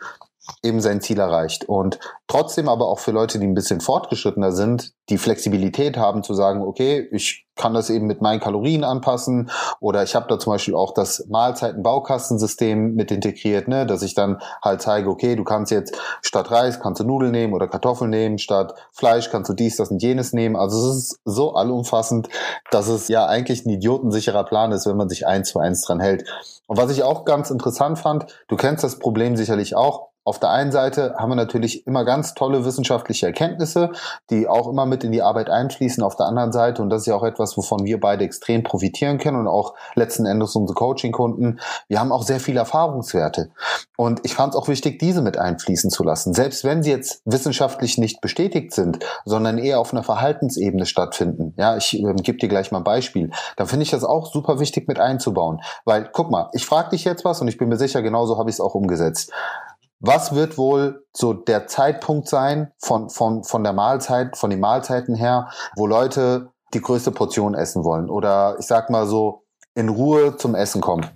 eben 0.63 0.81
sein 0.81 1.01
Ziel 1.01 1.19
erreicht. 1.19 1.65
Und 1.65 1.99
trotzdem 2.27 2.67
aber 2.69 2.87
auch 2.87 2.99
für 2.99 3.11
Leute, 3.11 3.39
die 3.39 3.47
ein 3.47 3.55
bisschen 3.55 3.81
fortgeschrittener 3.81 4.51
sind, 4.51 4.93
die 5.09 5.17
Flexibilität 5.17 5.97
haben 5.97 6.23
zu 6.23 6.33
sagen, 6.33 6.61
okay, 6.61 7.07
ich 7.11 7.45
kann 7.55 7.73
das 7.73 7.89
eben 7.89 8.05
mit 8.05 8.21
meinen 8.21 8.39
Kalorien 8.39 8.83
anpassen 8.83 9.49
oder 9.79 10.03
ich 10.03 10.15
habe 10.15 10.27
da 10.27 10.37
zum 10.37 10.51
Beispiel 10.51 10.75
auch 10.75 10.93
das 10.93 11.25
Mahlzeiten-Baukastensystem 11.29 12.95
mit 12.95 13.11
integriert, 13.11 13.67
ne, 13.67 13.85
dass 13.85 14.01
ich 14.01 14.13
dann 14.13 14.41
halt 14.61 14.81
zeige, 14.81 15.09
okay, 15.09 15.35
du 15.35 15.43
kannst 15.43 15.71
jetzt 15.71 15.97
statt 16.21 16.51
Reis 16.51 16.79
kannst 16.81 16.99
du 16.99 17.05
Nudeln 17.05 17.31
nehmen 17.31 17.53
oder 17.53 17.67
Kartoffeln 17.67 18.09
nehmen, 18.09 18.39
statt 18.39 18.73
Fleisch 18.91 19.29
kannst 19.29 19.49
du 19.49 19.53
dies, 19.53 19.77
das 19.77 19.89
und 19.89 20.01
jenes 20.01 20.33
nehmen. 20.33 20.55
Also 20.55 20.89
es 20.89 20.97
ist 20.97 21.19
so 21.23 21.53
allumfassend, 21.53 22.27
dass 22.71 22.87
es 22.89 23.07
ja 23.07 23.25
eigentlich 23.25 23.65
ein 23.65 23.69
idiotensicherer 23.69 24.43
Plan 24.43 24.71
ist, 24.71 24.85
wenn 24.85 24.97
man 24.97 25.09
sich 25.09 25.25
eins 25.25 25.49
zu 25.49 25.59
eins 25.59 25.81
dran 25.81 26.01
hält. 26.01 26.27
Und 26.67 26.77
was 26.77 26.91
ich 26.91 27.03
auch 27.03 27.25
ganz 27.25 27.51
interessant 27.51 27.99
fand, 27.99 28.25
du 28.47 28.55
kennst 28.57 28.83
das 28.83 28.99
Problem 28.99 29.37
sicherlich 29.37 29.75
auch, 29.75 30.09
auf 30.25 30.39
der 30.39 30.49
einen 30.49 30.71
Seite 30.71 31.15
haben 31.17 31.29
wir 31.29 31.35
natürlich 31.35 31.85
immer 31.85 32.03
ganz 32.03 32.33
tolle 32.33 32.65
wissenschaftliche 32.65 33.27
Erkenntnisse, 33.27 33.91
die 34.31 34.47
auch 34.47 34.67
immer 34.67 34.87
mit 34.87 35.03
in 35.03 35.11
die 35.11 35.21
Arbeit 35.21 35.51
einfließen. 35.51 36.03
Auf 36.03 36.15
der 36.15 36.25
anderen 36.25 36.51
Seite, 36.51 36.81
und 36.81 36.89
das 36.89 37.03
ist 37.03 37.07
ja 37.07 37.15
auch 37.15 37.23
etwas, 37.23 37.55
wovon 37.57 37.85
wir 37.85 37.99
beide 37.99 38.25
extrem 38.25 38.63
profitieren 38.63 39.19
können 39.19 39.39
und 39.39 39.47
auch 39.47 39.75
letzten 39.93 40.25
Endes 40.25 40.55
unsere 40.55 40.75
Coaching-Kunden, 40.75 41.59
wir 41.87 41.99
haben 41.99 42.11
auch 42.11 42.23
sehr 42.23 42.39
viele 42.39 42.59
Erfahrungswerte. 42.59 43.51
Und 43.97 44.21
ich 44.23 44.33
fand 44.33 44.55
es 44.55 44.59
auch 44.59 44.67
wichtig, 44.67 44.97
diese 44.97 45.21
mit 45.21 45.37
einfließen 45.37 45.91
zu 45.91 46.03
lassen. 46.03 46.33
Selbst 46.33 46.63
wenn 46.63 46.81
sie 46.81 46.89
jetzt 46.89 47.21
wissenschaftlich 47.25 47.99
nicht 47.99 48.19
bestätigt 48.19 48.73
sind, 48.73 49.05
sondern 49.25 49.59
eher 49.59 49.79
auf 49.79 49.93
einer 49.93 50.03
Verhaltensebene 50.03 50.87
stattfinden. 50.87 51.53
Ja, 51.55 51.77
ich 51.77 51.93
äh, 51.93 52.13
gebe 52.15 52.39
dir 52.39 52.49
gleich 52.49 52.71
mal 52.71 52.79
ein 52.79 52.83
Beispiel. 52.83 53.29
Dann 53.57 53.67
finde 53.67 53.83
ich 53.83 53.91
das 53.91 54.03
auch 54.03 54.31
super 54.31 54.59
wichtig 54.59 54.87
mit 54.87 54.99
einzubauen. 54.99 55.61
Weil, 55.85 56.09
guck 56.11 56.31
mal, 56.31 56.49
ich 56.53 56.65
frage 56.65 56.89
dich 56.89 57.05
jetzt 57.05 57.23
was 57.25 57.41
und 57.41 57.47
ich 57.47 57.57
bin 57.57 57.69
mir 57.69 57.77
sicher, 57.77 58.01
genauso 58.01 58.39
habe 58.39 58.49
ich 58.49 58.55
es 58.55 58.59
auch 58.59 58.73
umgesetzt. 58.73 59.31
Was 60.07 60.35
wird 60.35 60.59
wohl 60.59 61.03
so 61.13 61.33
der 61.33 61.65
Zeitpunkt 61.65 62.27
sein 62.27 62.71
von, 62.77 63.09
von, 63.09 63.43
von 63.43 63.63
der 63.63 63.73
Mahlzeit, 63.73 64.37
von 64.37 64.51
den 64.51 64.59
Mahlzeiten 64.59 65.15
her, 65.15 65.49
wo 65.75 65.87
Leute 65.87 66.51
die 66.75 66.81
größte 66.81 67.09
Portion 67.09 67.55
essen 67.55 67.83
wollen? 67.83 68.11
Oder 68.11 68.55
ich 68.59 68.67
sag 68.67 68.91
mal 68.91 69.07
so, 69.07 69.45
in 69.73 69.89
Ruhe 69.89 70.37
zum 70.37 70.53
Essen 70.53 70.79
kommen? 70.79 71.07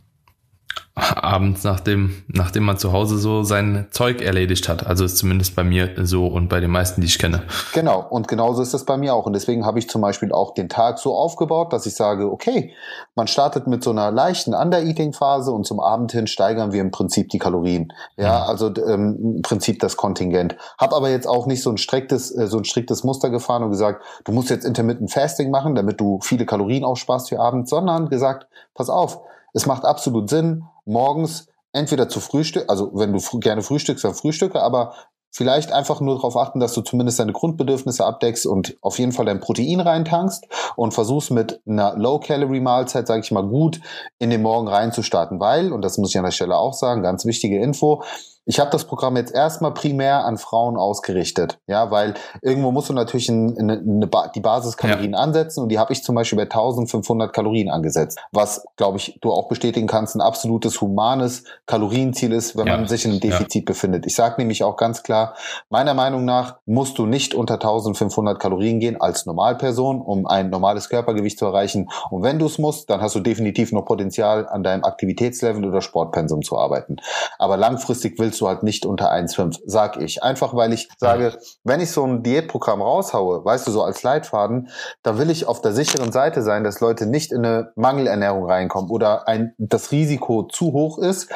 Abends, 0.96 1.64
nachdem, 1.64 2.24
nachdem 2.28 2.64
man 2.64 2.78
zu 2.78 2.92
Hause 2.92 3.18
so 3.18 3.44
sein 3.44 3.88
Zeug 3.92 4.22
erledigt 4.22 4.68
hat. 4.68 4.86
Also 4.86 5.06
ist 5.06 5.18
zumindest 5.18 5.56
bei 5.56 5.64
mir 5.64 5.92
so 6.06 6.28
und 6.28 6.50
bei 6.50 6.60
den 6.60 6.72
meisten, 6.72 7.02
die 7.02 7.08
ich 7.08 7.20
kenne. 7.20 7.44
Genau, 7.74 8.06
und 8.10 8.28
genauso 8.28 8.62
ist 8.62 8.74
es 8.74 8.86
bei 8.86 8.98
mir 8.98 9.14
auch. 9.14 9.26
Und 9.26 9.34
deswegen 9.34 9.66
habe 9.66 9.80
ich 9.80 9.90
zum 9.90 10.02
Beispiel 10.02 10.32
auch 10.32 10.54
den 10.54 10.70
Tag 10.70 11.00
so 11.00 11.16
aufgebaut, 11.16 11.74
dass 11.74 11.86
ich 11.86 11.96
sage, 11.96 12.32
okay, 12.32 12.74
man 13.16 13.28
startet 13.28 13.68
mit 13.68 13.84
so 13.84 13.92
einer 13.92 14.12
leichten 14.12 14.54
Under-Eating-Phase 14.54 15.52
und 15.52 15.66
zum 15.66 15.80
Abend 15.80 16.12
hin 16.12 16.28
steigern 16.28 16.72
wir 16.72 16.82
im 16.82 16.92
Prinzip 16.92 17.30
die 17.30 17.40
Kalorien. 17.40 17.94
Ja, 18.18 18.44
mhm. 18.44 18.50
also 18.50 18.74
ähm, 18.86 19.36
im 19.38 19.42
Prinzip 19.42 19.80
das 19.80 19.98
Kontingent. 19.98 20.58
Hab 20.78 20.94
aber 20.94 21.10
jetzt 21.10 21.28
auch 21.28 21.46
nicht 21.46 21.64
so 21.64 21.70
ein 21.70 21.78
striktes, 21.78 22.36
äh, 22.36 22.48
so 22.48 22.58
ein 22.58 22.66
striktes 22.66 23.04
Muster 23.04 23.30
gefahren 23.30 23.64
und 23.64 23.72
gesagt, 23.72 24.04
du 24.26 24.32
musst 24.32 24.50
jetzt 24.50 24.66
Intermittent 24.66 25.12
Fasting 25.12 25.52
machen, 25.52 25.76
damit 25.76 26.00
du 26.00 26.20
viele 26.22 26.46
Kalorien 26.46 26.84
aufsparst 26.84 27.30
für 27.30 27.40
Abend, 27.40 27.70
sondern 27.70 28.10
gesagt, 28.10 28.48
pass 28.74 28.90
auf, 28.90 29.22
es 29.54 29.66
macht 29.66 29.86
absolut 29.86 30.30
Sinn, 30.30 30.64
morgens 30.86 31.48
entweder 31.72 32.10
zu 32.10 32.20
Frühstück, 32.20 32.66
also 32.68 32.92
wenn 32.94 33.14
du 33.14 33.20
fr 33.20 33.40
gerne 33.40 33.62
frühstückst, 33.62 34.04
dann 34.04 34.14
frühstücke, 34.16 34.62
aber 34.62 34.94
vielleicht 35.32 35.72
einfach 35.72 36.02
nur 36.02 36.16
darauf 36.16 36.36
achten, 36.36 36.60
dass 36.60 36.74
du 36.74 36.82
zumindest 36.82 37.20
deine 37.20 37.34
Grundbedürfnisse 37.34 38.06
abdeckst 38.06 38.46
und 38.46 38.78
auf 38.82 38.98
jeden 38.98 39.12
Fall 39.12 39.26
dein 39.26 39.40
Protein 39.40 39.80
reintankst 39.80 40.48
und 40.76 40.94
versuchst 40.94 41.32
mit 41.32 41.62
einer 41.68 41.96
Low-Calorie-Mahlzeit, 41.96 43.08
sage 43.08 43.22
ich 43.22 43.32
mal, 43.32 43.48
gut 43.48 43.80
in 44.18 44.32
den 44.32 44.42
Morgen 44.42 44.68
reinzustarten, 44.68 45.40
weil, 45.40 45.72
und 45.72 45.84
das 45.84 45.98
muss 45.98 46.10
ich 46.10 46.18
an 46.18 46.26
der 46.26 46.32
Stelle 46.32 46.58
auch 46.58 46.74
sagen, 46.74 47.04
ganz 47.04 47.26
wichtige 47.26 47.62
Info, 47.62 48.02
ich 48.50 48.60
habe 48.60 48.72
das 48.72 48.86
Programm 48.86 49.16
jetzt 49.16 49.32
erstmal 49.32 49.76
primär 49.76 50.26
an 50.26 50.40
Frauen 50.40 50.76
ausgerichtet, 50.76 51.60
ja, 51.68 51.92
weil 51.92 52.16
irgendwo 52.42 52.72
musst 52.72 52.90
du 52.90 52.94
natürlich 52.94 53.30
eine, 53.30 53.74
eine 53.74 54.08
ba 54.08 54.28
die 54.34 54.40
Basiskalorien 54.40 55.14
ja. 55.14 55.20
ansetzen 55.20 55.62
und 55.62 55.70
die 55.70 55.78
habe 55.78 55.94
ich 55.94 56.04
zum 56.04 56.16
Beispiel 56.16 56.36
bei 56.36 56.46
1500 56.46 57.32
Kalorien 57.32 57.70
angesetzt, 57.70 58.18
was, 58.32 58.66
glaube 58.76 58.98
ich, 58.98 59.20
du 59.22 59.32
auch 59.32 59.50
bestätigen 59.50 59.86
kannst, 59.86 60.16
ein 60.16 60.22
absolutes 60.22 60.82
humanes 60.82 61.44
Kalorienziel 61.68 62.34
ist, 62.34 62.58
wenn 62.58 62.66
ja. 62.66 62.78
man 62.78 62.88
sich 62.88 63.06
in 63.06 63.12
einem 63.12 63.20
Defizit 63.20 63.66
ja. 63.66 63.72
befindet. 63.72 64.08
Ich 64.08 64.16
sage 64.16 64.36
nämlich 64.40 64.64
auch 64.64 64.78
ganz 64.78 65.04
klar, 65.04 65.36
meiner 65.70 65.94
Meinung 65.94 66.26
nach 66.26 66.58
musst 66.66 66.98
du 66.98 67.06
nicht 67.06 67.36
unter 67.36 67.54
1500 67.54 68.40
Kalorien 68.40 68.80
gehen 68.80 69.00
als 69.00 69.28
Normalperson, 69.28 70.02
um 70.02 70.26
ein 70.26 70.50
normales 70.50 70.90
Körpergewicht 70.90 71.38
zu 71.38 71.46
erreichen. 71.46 71.92
Und 72.10 72.24
wenn 72.24 72.40
du 72.40 72.48
es 72.48 72.58
musst, 72.58 72.90
dann 72.90 73.00
hast 73.00 73.14
du 73.14 73.20
definitiv 73.20 73.72
noch 73.72 73.86
Potenzial, 73.86 74.48
an 74.50 74.64
deinem 74.64 74.84
Aktivitätslevel 74.84 75.64
oder 75.66 75.82
Sportpensum 75.82 76.42
zu 76.42 76.58
arbeiten. 76.58 76.96
Aber 77.38 77.56
langfristig 77.56 78.18
willst 78.18 78.39
du 78.42 78.48
halt 78.48 78.64
nicht 78.64 78.86
unter 78.86 79.12
1,5, 79.12 79.60
sag 79.66 79.98
ich. 79.98 80.24
Einfach 80.24 80.54
weil 80.54 80.74
ich 80.74 80.90
sage, 80.98 81.38
wenn 81.64 81.80
ich 81.80 81.92
so 81.92 82.06
ein 82.06 82.24
Diätprogramm 82.24 82.82
raushaue, 82.82 83.44
weißt 83.44 83.68
du, 83.68 83.72
so 83.72 83.84
als 83.84 84.04
Leitfaden, 84.04 84.70
da 85.04 85.18
will 85.18 85.30
ich 85.30 85.48
auf 85.48 85.62
der 85.62 85.74
sicheren 85.74 86.12
Seite 86.12 86.42
sein, 86.42 86.64
dass 86.64 86.80
Leute 86.80 87.06
nicht 87.06 87.32
in 87.32 87.46
eine 87.46 87.72
Mangelernährung 87.76 88.46
reinkommen 88.46 88.90
oder 88.90 89.28
ein, 89.28 89.54
das 89.58 89.92
Risiko 89.92 90.44
zu 90.44 90.74
hoch 90.74 90.98
ist, 90.98 91.30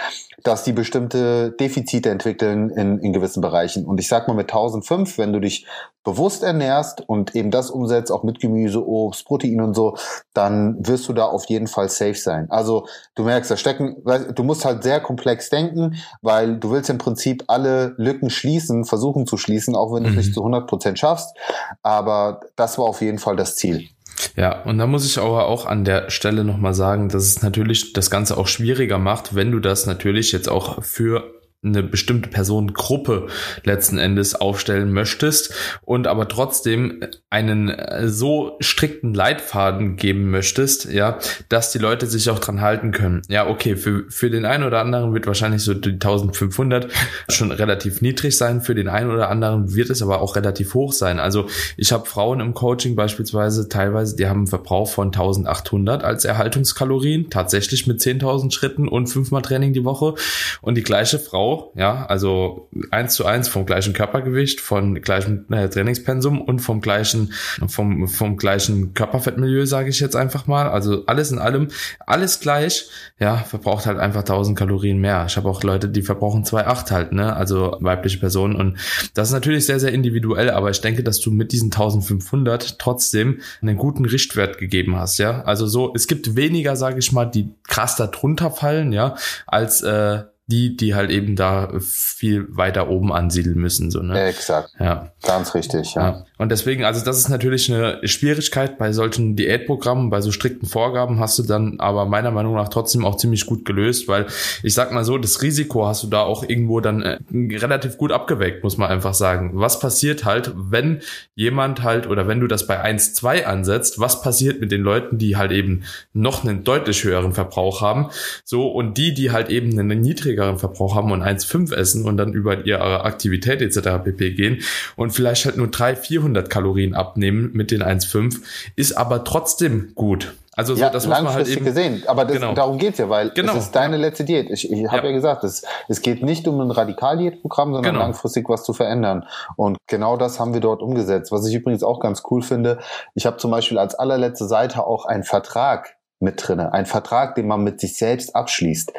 dass 0.43 0.63
die 0.63 0.73
bestimmte 0.73 1.51
Defizite 1.51 2.09
entwickeln 2.09 2.69
in, 2.69 2.99
in 2.99 3.13
gewissen 3.13 3.41
Bereichen. 3.41 3.85
Und 3.85 3.99
ich 3.99 4.07
sag 4.07 4.27
mal 4.27 4.33
mit 4.33 4.49
1005, 4.49 5.17
wenn 5.17 5.33
du 5.33 5.39
dich 5.39 5.65
bewusst 6.03 6.43
ernährst 6.43 7.01
und 7.07 7.33
eben 7.33 7.49
das 7.49 7.71
umsetzt, 7.71 8.11
auch 8.11 8.23
mit 8.23 8.41
Gemüse, 8.41 8.85
Obst, 8.85 9.25
Protein 9.25 9.61
und 9.61 9.73
so, 9.73 9.95
dann 10.33 10.85
wirst 10.85 11.07
du 11.07 11.13
da 11.13 11.25
auf 11.25 11.45
jeden 11.45 11.67
Fall 11.67 11.87
safe 11.87 12.15
sein. 12.15 12.47
Also 12.49 12.87
du 13.15 13.23
merkst, 13.23 13.49
da 13.49 13.55
stecken, 13.55 14.03
du 14.35 14.43
musst 14.43 14.65
halt 14.65 14.83
sehr 14.83 14.99
komplex 14.99 15.49
denken, 15.49 15.95
weil 16.21 16.57
du 16.57 16.71
willst 16.71 16.89
im 16.89 16.97
Prinzip 16.97 17.45
alle 17.47 17.95
Lücken 17.97 18.29
schließen, 18.29 18.83
versuchen 18.83 19.25
zu 19.25 19.37
schließen, 19.37 19.75
auch 19.75 19.93
wenn 19.93 20.03
du 20.03 20.09
es 20.09 20.15
nicht 20.15 20.29
mhm. 20.29 20.33
zu 20.33 20.41
100 20.41 20.67
Prozent 20.67 20.99
schaffst. 20.99 21.35
Aber 21.81 22.41
das 22.57 22.77
war 22.77 22.85
auf 22.85 23.01
jeden 23.01 23.19
Fall 23.19 23.37
das 23.37 23.55
Ziel. 23.55 23.87
Ja, 24.35 24.63
und 24.63 24.77
da 24.77 24.87
muss 24.87 25.05
ich 25.05 25.17
aber 25.17 25.45
auch 25.47 25.65
an 25.65 25.85
der 25.85 26.09
Stelle 26.09 26.43
nochmal 26.43 26.73
sagen, 26.73 27.09
dass 27.09 27.23
es 27.23 27.41
natürlich 27.41 27.93
das 27.93 28.09
Ganze 28.09 28.37
auch 28.37 28.47
schwieriger 28.47 28.97
macht, 28.97 29.35
wenn 29.35 29.51
du 29.51 29.59
das 29.59 29.85
natürlich 29.85 30.31
jetzt 30.31 30.49
auch 30.49 30.83
für 30.83 31.33
eine 31.63 31.83
bestimmte 31.83 32.29
Personengruppe 32.29 33.27
letzten 33.63 33.97
Endes 33.97 34.35
aufstellen 34.35 34.91
möchtest 34.91 35.53
und 35.81 36.07
aber 36.07 36.27
trotzdem 36.27 37.05
einen 37.29 37.69
äh, 37.69 38.09
so 38.09 38.57
strikten 38.59 39.13
Leitfaden 39.13 39.95
geben 39.95 40.29
möchtest, 40.29 40.91
ja, 40.91 41.19
dass 41.49 41.71
die 41.71 41.79
Leute 41.79 42.07
sich 42.07 42.29
auch 42.29 42.39
dran 42.39 42.61
halten 42.61 42.91
können. 42.91 43.21
Ja, 43.29 43.47
okay, 43.47 43.75
für, 43.75 44.05
für 44.09 44.29
den 44.29 44.45
einen 44.45 44.63
oder 44.63 44.81
anderen 44.81 45.13
wird 45.13 45.25
wahrscheinlich 45.27 45.61
so 45.61 45.73
die 45.73 45.91
1500 45.91 46.87
schon 47.29 47.51
relativ 47.51 48.01
niedrig 48.01 48.37
sein, 48.37 48.61
für 48.61 48.75
den 48.75 48.89
einen 48.89 49.09
oder 49.09 49.29
anderen 49.29 49.73
wird 49.73 49.89
es 49.89 50.01
aber 50.01 50.21
auch 50.21 50.35
relativ 50.35 50.73
hoch 50.73 50.91
sein. 50.91 51.19
Also 51.19 51.47
ich 51.77 51.91
habe 51.91 52.05
Frauen 52.05 52.41
im 52.41 52.53
Coaching 52.53 52.95
beispielsweise 52.95 53.69
teilweise, 53.69 54.15
die 54.15 54.27
haben 54.27 54.39
einen 54.39 54.47
Verbrauch 54.47 54.89
von 54.89 55.07
1800 55.07 56.03
als 56.03 56.25
Erhaltungskalorien, 56.25 57.29
tatsächlich 57.29 57.87
mit 57.87 57.99
10.000 58.01 58.51
Schritten 58.51 58.87
und 58.87 59.07
fünfmal 59.07 59.41
Training 59.41 59.73
die 59.73 59.85
Woche 59.85 60.15
und 60.61 60.75
die 60.75 60.83
gleiche 60.83 61.19
Frau 61.19 61.52
ja, 61.75 62.05
also 62.05 62.69
eins 62.91 63.15
zu 63.15 63.25
eins 63.25 63.47
vom 63.47 63.65
gleichen 63.65 63.93
Körpergewicht, 63.93 64.61
von 64.61 65.01
gleichem 65.01 65.45
äh, 65.51 65.69
Trainingspensum 65.69 66.41
und 66.41 66.59
vom 66.59 66.81
gleichen, 66.81 67.33
vom, 67.67 68.07
vom 68.07 68.37
gleichen 68.37 68.93
Körperfettmilieu, 68.93 69.65
sage 69.65 69.89
ich 69.89 69.99
jetzt 69.99 70.15
einfach 70.15 70.47
mal. 70.47 70.69
Also 70.69 71.05
alles 71.05 71.31
in 71.31 71.39
allem, 71.39 71.69
alles 72.05 72.39
gleich, 72.39 72.89
ja, 73.19 73.37
verbraucht 73.37 73.85
halt 73.85 73.99
einfach 73.99 74.21
1000 74.21 74.57
Kalorien 74.57 74.99
mehr. 74.99 75.25
Ich 75.27 75.37
habe 75.37 75.49
auch 75.49 75.63
Leute, 75.63 75.89
die 75.89 76.01
verbrauchen 76.01 76.43
2,8 76.43 76.91
halt, 76.91 77.11
ne, 77.13 77.35
also 77.35 77.77
weibliche 77.79 78.19
Personen 78.19 78.55
und 78.55 78.77
das 79.13 79.29
ist 79.29 79.33
natürlich 79.33 79.65
sehr, 79.65 79.79
sehr 79.79 79.93
individuell, 79.93 80.49
aber 80.49 80.69
ich 80.69 80.81
denke, 80.81 81.03
dass 81.03 81.19
du 81.19 81.31
mit 81.31 81.51
diesen 81.51 81.71
1500 81.71 82.79
trotzdem 82.79 83.41
einen 83.61 83.77
guten 83.77 84.05
Richtwert 84.05 84.57
gegeben 84.57 84.95
hast, 84.95 85.17
ja. 85.17 85.41
Also 85.43 85.67
so, 85.67 85.93
es 85.95 86.07
gibt 86.07 86.35
weniger, 86.35 86.75
sage 86.75 86.99
ich 86.99 87.11
mal, 87.11 87.25
die 87.25 87.53
krass 87.67 87.95
da 87.95 88.07
drunter 88.07 88.51
fallen, 88.51 88.91
ja, 88.91 89.15
als 89.47 89.81
äh, 89.81 90.23
die, 90.47 90.75
die 90.75 90.93
halt 90.93 91.09
eben 91.09 91.37
da 91.37 91.71
viel 91.79 92.45
weiter 92.49 92.89
oben 92.89 93.13
ansiedeln 93.13 93.57
müssen. 93.57 93.91
So, 93.91 94.01
ne? 94.01 94.25
Exakt. 94.25 94.71
Ja. 94.77 95.11
Ganz 95.25 95.55
richtig, 95.55 95.95
ja. 95.95 96.01
ja. 96.01 96.25
Und 96.37 96.51
deswegen, 96.51 96.83
also 96.83 97.03
das 97.05 97.17
ist 97.17 97.29
natürlich 97.29 97.73
eine 97.73 98.05
Schwierigkeit 98.05 98.77
bei 98.77 98.91
solchen 98.91 99.37
Diätprogrammen, 99.37 100.09
bei 100.09 100.19
so 100.19 100.33
strikten 100.33 100.67
Vorgaben 100.67 101.21
hast 101.21 101.39
du 101.39 101.43
dann 101.43 101.79
aber 101.79 102.05
meiner 102.05 102.31
Meinung 102.31 102.55
nach 102.55 102.67
trotzdem 102.67 103.05
auch 103.05 103.15
ziemlich 103.15 103.45
gut 103.45 103.63
gelöst, 103.63 104.09
weil 104.09 104.25
ich 104.61 104.73
sag 104.73 104.91
mal 104.91 105.05
so, 105.05 105.17
das 105.17 105.41
Risiko 105.41 105.87
hast 105.87 106.03
du 106.03 106.07
da 106.07 106.21
auch 106.21 106.43
irgendwo 106.43 106.81
dann 106.81 107.01
äh, 107.01 107.19
relativ 107.31 107.97
gut 107.97 108.11
abgeweckt, 108.11 108.63
muss 108.63 108.77
man 108.77 108.89
einfach 108.89 109.13
sagen. 109.13 109.51
Was 109.53 109.79
passiert 109.79 110.25
halt, 110.25 110.51
wenn 110.55 111.01
jemand 111.35 111.83
halt 111.83 112.05
oder 112.05 112.27
wenn 112.27 112.41
du 112.41 112.47
das 112.47 112.67
bei 112.67 112.81
1, 112.81 113.13
2 113.13 113.47
ansetzt, 113.47 113.99
was 113.99 114.21
passiert 114.21 114.59
mit 114.59 114.73
den 114.73 114.81
Leuten, 114.81 115.17
die 115.17 115.37
halt 115.37 115.53
eben 115.53 115.83
noch 116.11 116.43
einen 116.43 116.65
deutlich 116.65 117.05
höheren 117.05 117.31
Verbrauch 117.31 117.79
haben, 117.79 118.09
so 118.43 118.67
und 118.67 118.97
die, 118.97 119.13
die 119.13 119.31
halt 119.31 119.49
eben 119.49 119.79
einen 119.79 120.01
niedrigeren 120.01 120.33
Verbrauch 120.57 120.95
haben 120.95 121.11
und 121.11 121.23
1,5 121.23 121.73
essen 121.73 122.05
und 122.05 122.17
dann 122.17 122.33
über 122.33 122.65
ihre 122.65 123.03
Aktivität 123.05 123.61
etc. 123.61 124.03
pp 124.03 124.31
gehen 124.31 124.59
und 124.95 125.11
vielleicht 125.11 125.45
halt 125.45 125.57
nur 125.57 125.67
3, 125.67 125.95
400 125.95 126.49
Kalorien 126.49 126.93
abnehmen 126.93 127.51
mit 127.53 127.71
den 127.71 127.83
1,5, 127.83 128.41
ist 128.75 128.97
aber 128.97 129.23
trotzdem 129.23 129.91
gut. 129.95 130.33
Also 130.55 130.75
so, 130.75 130.81
ja, 130.81 130.89
das 130.91 131.07
muss 131.07 131.21
man 131.21 131.33
halt 131.33 131.47
eben 131.47 131.65
gesehen. 131.65 132.03
Aber 132.05 132.25
das, 132.25 132.35
genau. 132.35 132.53
darum 132.53 132.77
geht's 132.77 132.99
ja, 132.99 133.09
weil 133.09 133.31
genau. 133.31 133.53
es 133.53 133.65
ist 133.65 133.71
deine 133.75 133.97
letzte 133.97 134.23
Diät. 134.23 134.51
Ich, 134.51 134.71
ich 134.71 134.85
habe 134.87 134.97
ja. 134.97 135.05
ja. 135.05 135.11
gesagt, 135.11 135.43
es, 135.43 135.65
es 135.87 136.01
geht 136.01 136.21
nicht 136.21 136.47
um 136.47 136.59
ein 136.61 136.69
Radikaldiätprogramm, 136.69 137.73
sondern 137.73 137.93
genau. 137.93 138.05
langfristig 138.05 138.47
was 138.49 138.63
zu 138.63 138.73
verändern. 138.73 139.25
Und 139.55 139.77
genau 139.87 140.15
das 140.15 140.39
haben 140.39 140.53
wir 140.53 140.61
dort 140.61 140.83
umgesetzt. 140.83 141.31
Was 141.31 141.47
ich 141.47 141.55
übrigens 141.55 141.81
auch 141.81 141.99
ganz 141.99 142.21
cool 142.29 142.43
finde, 142.43 142.79
ich 143.15 143.25
habe 143.25 143.37
zum 143.37 143.49
Beispiel 143.49 143.79
als 143.79 143.95
allerletzte 143.95 144.45
Seite 144.45 144.85
auch 144.85 145.05
einen 145.05 145.23
Vertrag 145.23 145.95
mit 146.19 146.47
drinne, 146.47 146.71
ein 146.71 146.85
Vertrag, 146.85 147.35
den 147.35 147.47
man 147.47 147.63
mit 147.63 147.79
sich 147.79 147.97
selbst 147.97 148.35
abschließt. 148.35 148.93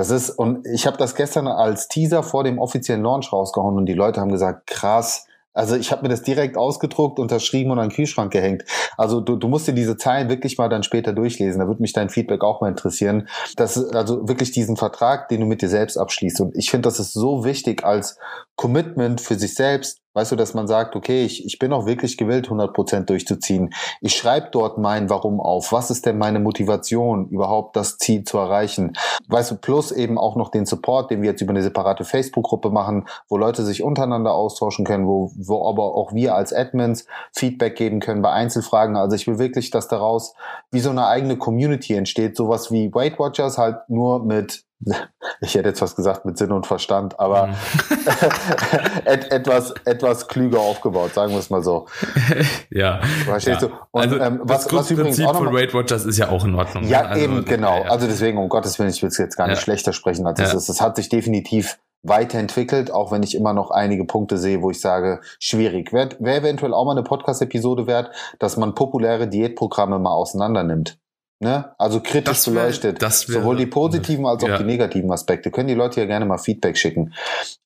Das 0.00 0.08
ist 0.08 0.30
und 0.30 0.66
ich 0.66 0.86
habe 0.86 0.96
das 0.96 1.14
gestern 1.14 1.46
als 1.46 1.86
Teaser 1.86 2.22
vor 2.22 2.42
dem 2.42 2.58
offiziellen 2.58 3.02
Launch 3.02 3.34
rausgehauen 3.34 3.76
und 3.76 3.84
die 3.84 3.92
Leute 3.92 4.18
haben 4.18 4.32
gesagt, 4.32 4.66
krass, 4.66 5.26
also 5.52 5.76
ich 5.76 5.92
habe 5.92 6.02
mir 6.02 6.08
das 6.08 6.22
direkt 6.22 6.56
ausgedruckt, 6.56 7.18
unterschrieben 7.18 7.70
und 7.70 7.78
an 7.78 7.90
den 7.90 7.94
Kühlschrank 7.94 8.32
gehängt. 8.32 8.64
Also 8.96 9.20
du, 9.20 9.36
du 9.36 9.46
musst 9.46 9.68
dir 9.68 9.74
diese 9.74 9.98
Zeilen 9.98 10.30
wirklich 10.30 10.56
mal 10.56 10.70
dann 10.70 10.84
später 10.84 11.12
durchlesen. 11.12 11.60
Da 11.60 11.66
würde 11.66 11.82
mich 11.82 11.92
dein 11.92 12.08
Feedback 12.08 12.42
auch 12.42 12.62
mal 12.62 12.68
interessieren. 12.68 13.28
Das 13.56 13.76
also 13.92 14.26
wirklich 14.26 14.52
diesen 14.52 14.78
Vertrag, 14.78 15.28
den 15.28 15.40
du 15.40 15.46
mit 15.46 15.60
dir 15.60 15.68
selbst 15.68 15.98
abschließt. 15.98 16.40
Und 16.40 16.56
ich 16.56 16.70
finde, 16.70 16.88
das 16.88 16.98
ist 16.98 17.12
so 17.12 17.44
wichtig 17.44 17.84
als 17.84 18.16
Commitment 18.56 19.20
für 19.20 19.34
sich 19.34 19.54
selbst, 19.54 19.99
Weißt 20.12 20.32
du, 20.32 20.36
dass 20.36 20.54
man 20.54 20.66
sagt, 20.66 20.96
okay, 20.96 21.24
ich, 21.24 21.44
ich 21.46 21.58
bin 21.60 21.72
auch 21.72 21.86
wirklich 21.86 22.16
gewillt, 22.16 22.46
100 22.46 22.74
Prozent 22.74 23.10
durchzuziehen. 23.10 23.72
Ich 24.00 24.16
schreibe 24.16 24.48
dort 24.50 24.76
mein 24.76 25.08
Warum 25.08 25.40
auf. 25.40 25.70
Was 25.72 25.90
ist 25.90 26.04
denn 26.04 26.18
meine 26.18 26.40
Motivation, 26.40 27.28
überhaupt 27.28 27.76
das 27.76 27.96
Ziel 27.96 28.24
zu 28.24 28.38
erreichen? 28.38 28.94
Weißt 29.28 29.52
du, 29.52 29.56
plus 29.56 29.92
eben 29.92 30.18
auch 30.18 30.34
noch 30.34 30.50
den 30.50 30.66
Support, 30.66 31.12
den 31.12 31.22
wir 31.22 31.30
jetzt 31.30 31.42
über 31.42 31.50
eine 31.50 31.62
separate 31.62 32.04
Facebook-Gruppe 32.04 32.70
machen, 32.70 33.06
wo 33.28 33.36
Leute 33.36 33.64
sich 33.64 33.84
untereinander 33.84 34.34
austauschen 34.34 34.84
können, 34.84 35.06
wo, 35.06 35.30
wo 35.36 35.68
aber 35.68 35.94
auch 35.94 36.12
wir 36.12 36.34
als 36.34 36.52
Admins 36.52 37.06
Feedback 37.32 37.76
geben 37.76 38.00
können 38.00 38.20
bei 38.20 38.32
Einzelfragen. 38.32 38.96
Also 38.96 39.14
ich 39.14 39.28
will 39.28 39.38
wirklich, 39.38 39.70
dass 39.70 39.86
daraus 39.86 40.34
wie 40.72 40.80
so 40.80 40.90
eine 40.90 41.06
eigene 41.06 41.36
Community 41.36 41.94
entsteht, 41.94 42.36
sowas 42.36 42.72
wie 42.72 42.92
Weight 42.92 43.18
Watchers 43.20 43.58
halt 43.58 43.88
nur 43.88 44.24
mit 44.24 44.64
ich 45.40 45.54
hätte 45.54 45.68
jetzt 45.68 45.82
was 45.82 45.94
gesagt 45.94 46.24
mit 46.24 46.38
Sinn 46.38 46.52
und 46.52 46.66
Verstand, 46.66 47.20
aber 47.20 47.48
mhm. 47.48 47.54
et, 49.04 49.30
etwas, 49.30 49.74
etwas 49.84 50.28
klüger 50.28 50.60
aufgebaut, 50.60 51.14
sagen 51.14 51.32
wir 51.32 51.38
es 51.38 51.50
mal 51.50 51.62
so. 51.62 51.86
ja. 52.70 53.00
Verstehst 53.24 53.62
ja. 53.62 53.68
du? 53.68 53.74
Und, 53.90 54.02
also 54.02 54.18
ähm, 54.18 54.40
was, 54.42 54.66
das 54.66 54.72
was 54.72 54.88
von 54.88 55.52
Weight 55.52 55.74
Watchers 55.74 56.04
ist 56.06 56.18
ja 56.18 56.30
auch 56.30 56.44
in 56.44 56.54
Ordnung. 56.54 56.84
Ja, 56.84 57.02
also, 57.02 57.22
eben, 57.22 57.44
genau. 57.44 57.78
Ja, 57.78 57.84
ja. 57.84 57.90
Also 57.90 58.06
deswegen, 58.06 58.38
um 58.38 58.48
Gottes 58.48 58.78
Willen, 58.78 58.90
ich 58.90 59.02
will 59.02 59.08
es 59.08 59.18
jetzt 59.18 59.36
gar 59.36 59.48
nicht 59.48 59.60
schlechter 59.60 59.92
sprechen, 59.92 60.26
als 60.26 60.40
es 60.40 60.54
ist. 60.54 60.68
Es 60.68 60.80
hat 60.80 60.96
sich 60.96 61.08
definitiv 61.08 61.78
weiterentwickelt, 62.02 62.90
auch 62.90 63.12
wenn 63.12 63.22
ich 63.22 63.34
immer 63.34 63.52
noch 63.52 63.70
einige 63.70 64.04
Punkte 64.04 64.38
sehe, 64.38 64.62
wo 64.62 64.70
ich 64.70 64.80
sage, 64.80 65.20
schwierig. 65.38 65.92
Wäre 65.92 66.16
wär 66.18 66.36
eventuell 66.36 66.72
auch 66.72 66.86
mal 66.86 66.92
eine 66.92 67.02
Podcast-Episode 67.02 67.86
wert, 67.86 68.10
dass 68.38 68.56
man 68.56 68.74
populäre 68.74 69.28
Diätprogramme 69.28 69.98
mal 69.98 70.12
auseinander 70.12 70.62
nimmt. 70.62 70.98
Ne? 71.42 71.74
Also 71.78 72.00
kritisch 72.00 72.24
das 72.24 72.46
wär, 72.46 72.62
beleuchtet. 72.62 73.02
Das 73.02 73.26
wär, 73.28 73.40
Sowohl 73.40 73.56
die 73.56 73.66
positiven 73.66 74.26
als 74.26 74.44
auch 74.44 74.48
ja. 74.48 74.58
die 74.58 74.64
negativen 74.64 75.10
Aspekte. 75.10 75.50
Können 75.50 75.68
die 75.68 75.74
Leute 75.74 76.00
ja 76.00 76.06
gerne 76.06 76.26
mal 76.26 76.36
Feedback 76.36 76.76
schicken. 76.76 77.14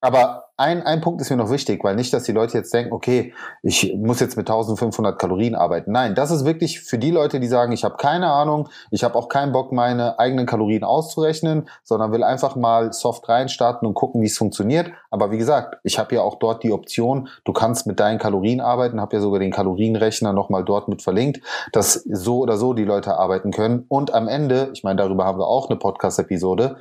Aber 0.01 0.51
ein, 0.57 0.83
ein 0.83 1.01
Punkt 1.01 1.21
ist 1.21 1.31
mir 1.31 1.37
noch 1.37 1.51
wichtig, 1.51 1.83
weil 1.83 1.97
nicht, 1.97 2.13
dass 2.13 2.23
die 2.23 2.33
Leute 2.33 2.57
jetzt 2.57 2.73
denken, 2.73 2.93
okay, 2.93 3.35
ich 3.63 3.95
muss 3.97 4.21
jetzt 4.21 4.37
mit 4.37 4.49
1500 4.49 5.19
Kalorien 5.19 5.57
arbeiten. 5.57 5.91
Nein, 5.91 6.15
das 6.15 6.31
ist 6.31 6.45
wirklich 6.45 6.81
für 6.81 6.97
die 6.97 7.11
Leute, 7.11 7.41
die 7.41 7.49
sagen, 7.49 7.73
ich 7.73 7.83
habe 7.83 7.97
keine 7.97 8.31
Ahnung, 8.31 8.69
ich 8.93 9.03
habe 9.03 9.17
auch 9.17 9.29
keinen 9.29 9.51
Bock, 9.51 9.73
meine 9.73 10.19
eigenen 10.21 10.47
Kalorien 10.47 10.85
auszurechnen, 10.85 11.69
sondern 11.83 12.13
will 12.13 12.23
einfach 12.23 12.55
mal 12.55 12.93
soft 12.93 13.29
reinstarten 13.29 13.89
und 13.89 13.95
gucken, 13.95 14.23
wie 14.23 14.27
es 14.27 14.39
funktioniert. 14.39 14.93
Aber 15.11 15.33
wie 15.33 15.39
gesagt, 15.39 15.79
ich 15.83 15.99
habe 15.99 16.15
ja 16.15 16.23
auch 16.23 16.37
dort 16.37 16.63
die 16.63 16.73
Option, 16.73 17.29
du 17.45 17.53
kannst 17.53 17.89
mit 17.89 17.99
deinen 17.99 18.21
Kalorien 18.21 18.61
arbeiten, 18.61 19.01
habe 19.01 19.17
ja 19.17 19.23
sogar 19.23 19.41
den 19.41 19.51
Kalorienrechner 19.51 20.33
nochmal 20.33 20.65
dort 20.65 20.87
mit 20.89 21.03
verlinkt, 21.03 21.41
dass 21.73 21.95
so 21.95 22.39
oder 22.39 22.59
so 22.59 22.75
die 22.75 22.85
Leute 22.85 23.19
arbeiten 23.19 23.51
können. 23.51 23.87
Und 23.89 24.15
am 24.15 24.29
Ende, 24.29 24.71
ich 24.73 24.85
meine, 24.85 24.97
darüber 24.97 25.25
haben 25.25 25.39
wir 25.39 25.49
auch 25.49 25.69
eine 25.69 25.79
Podcast-Episode, 25.79 26.77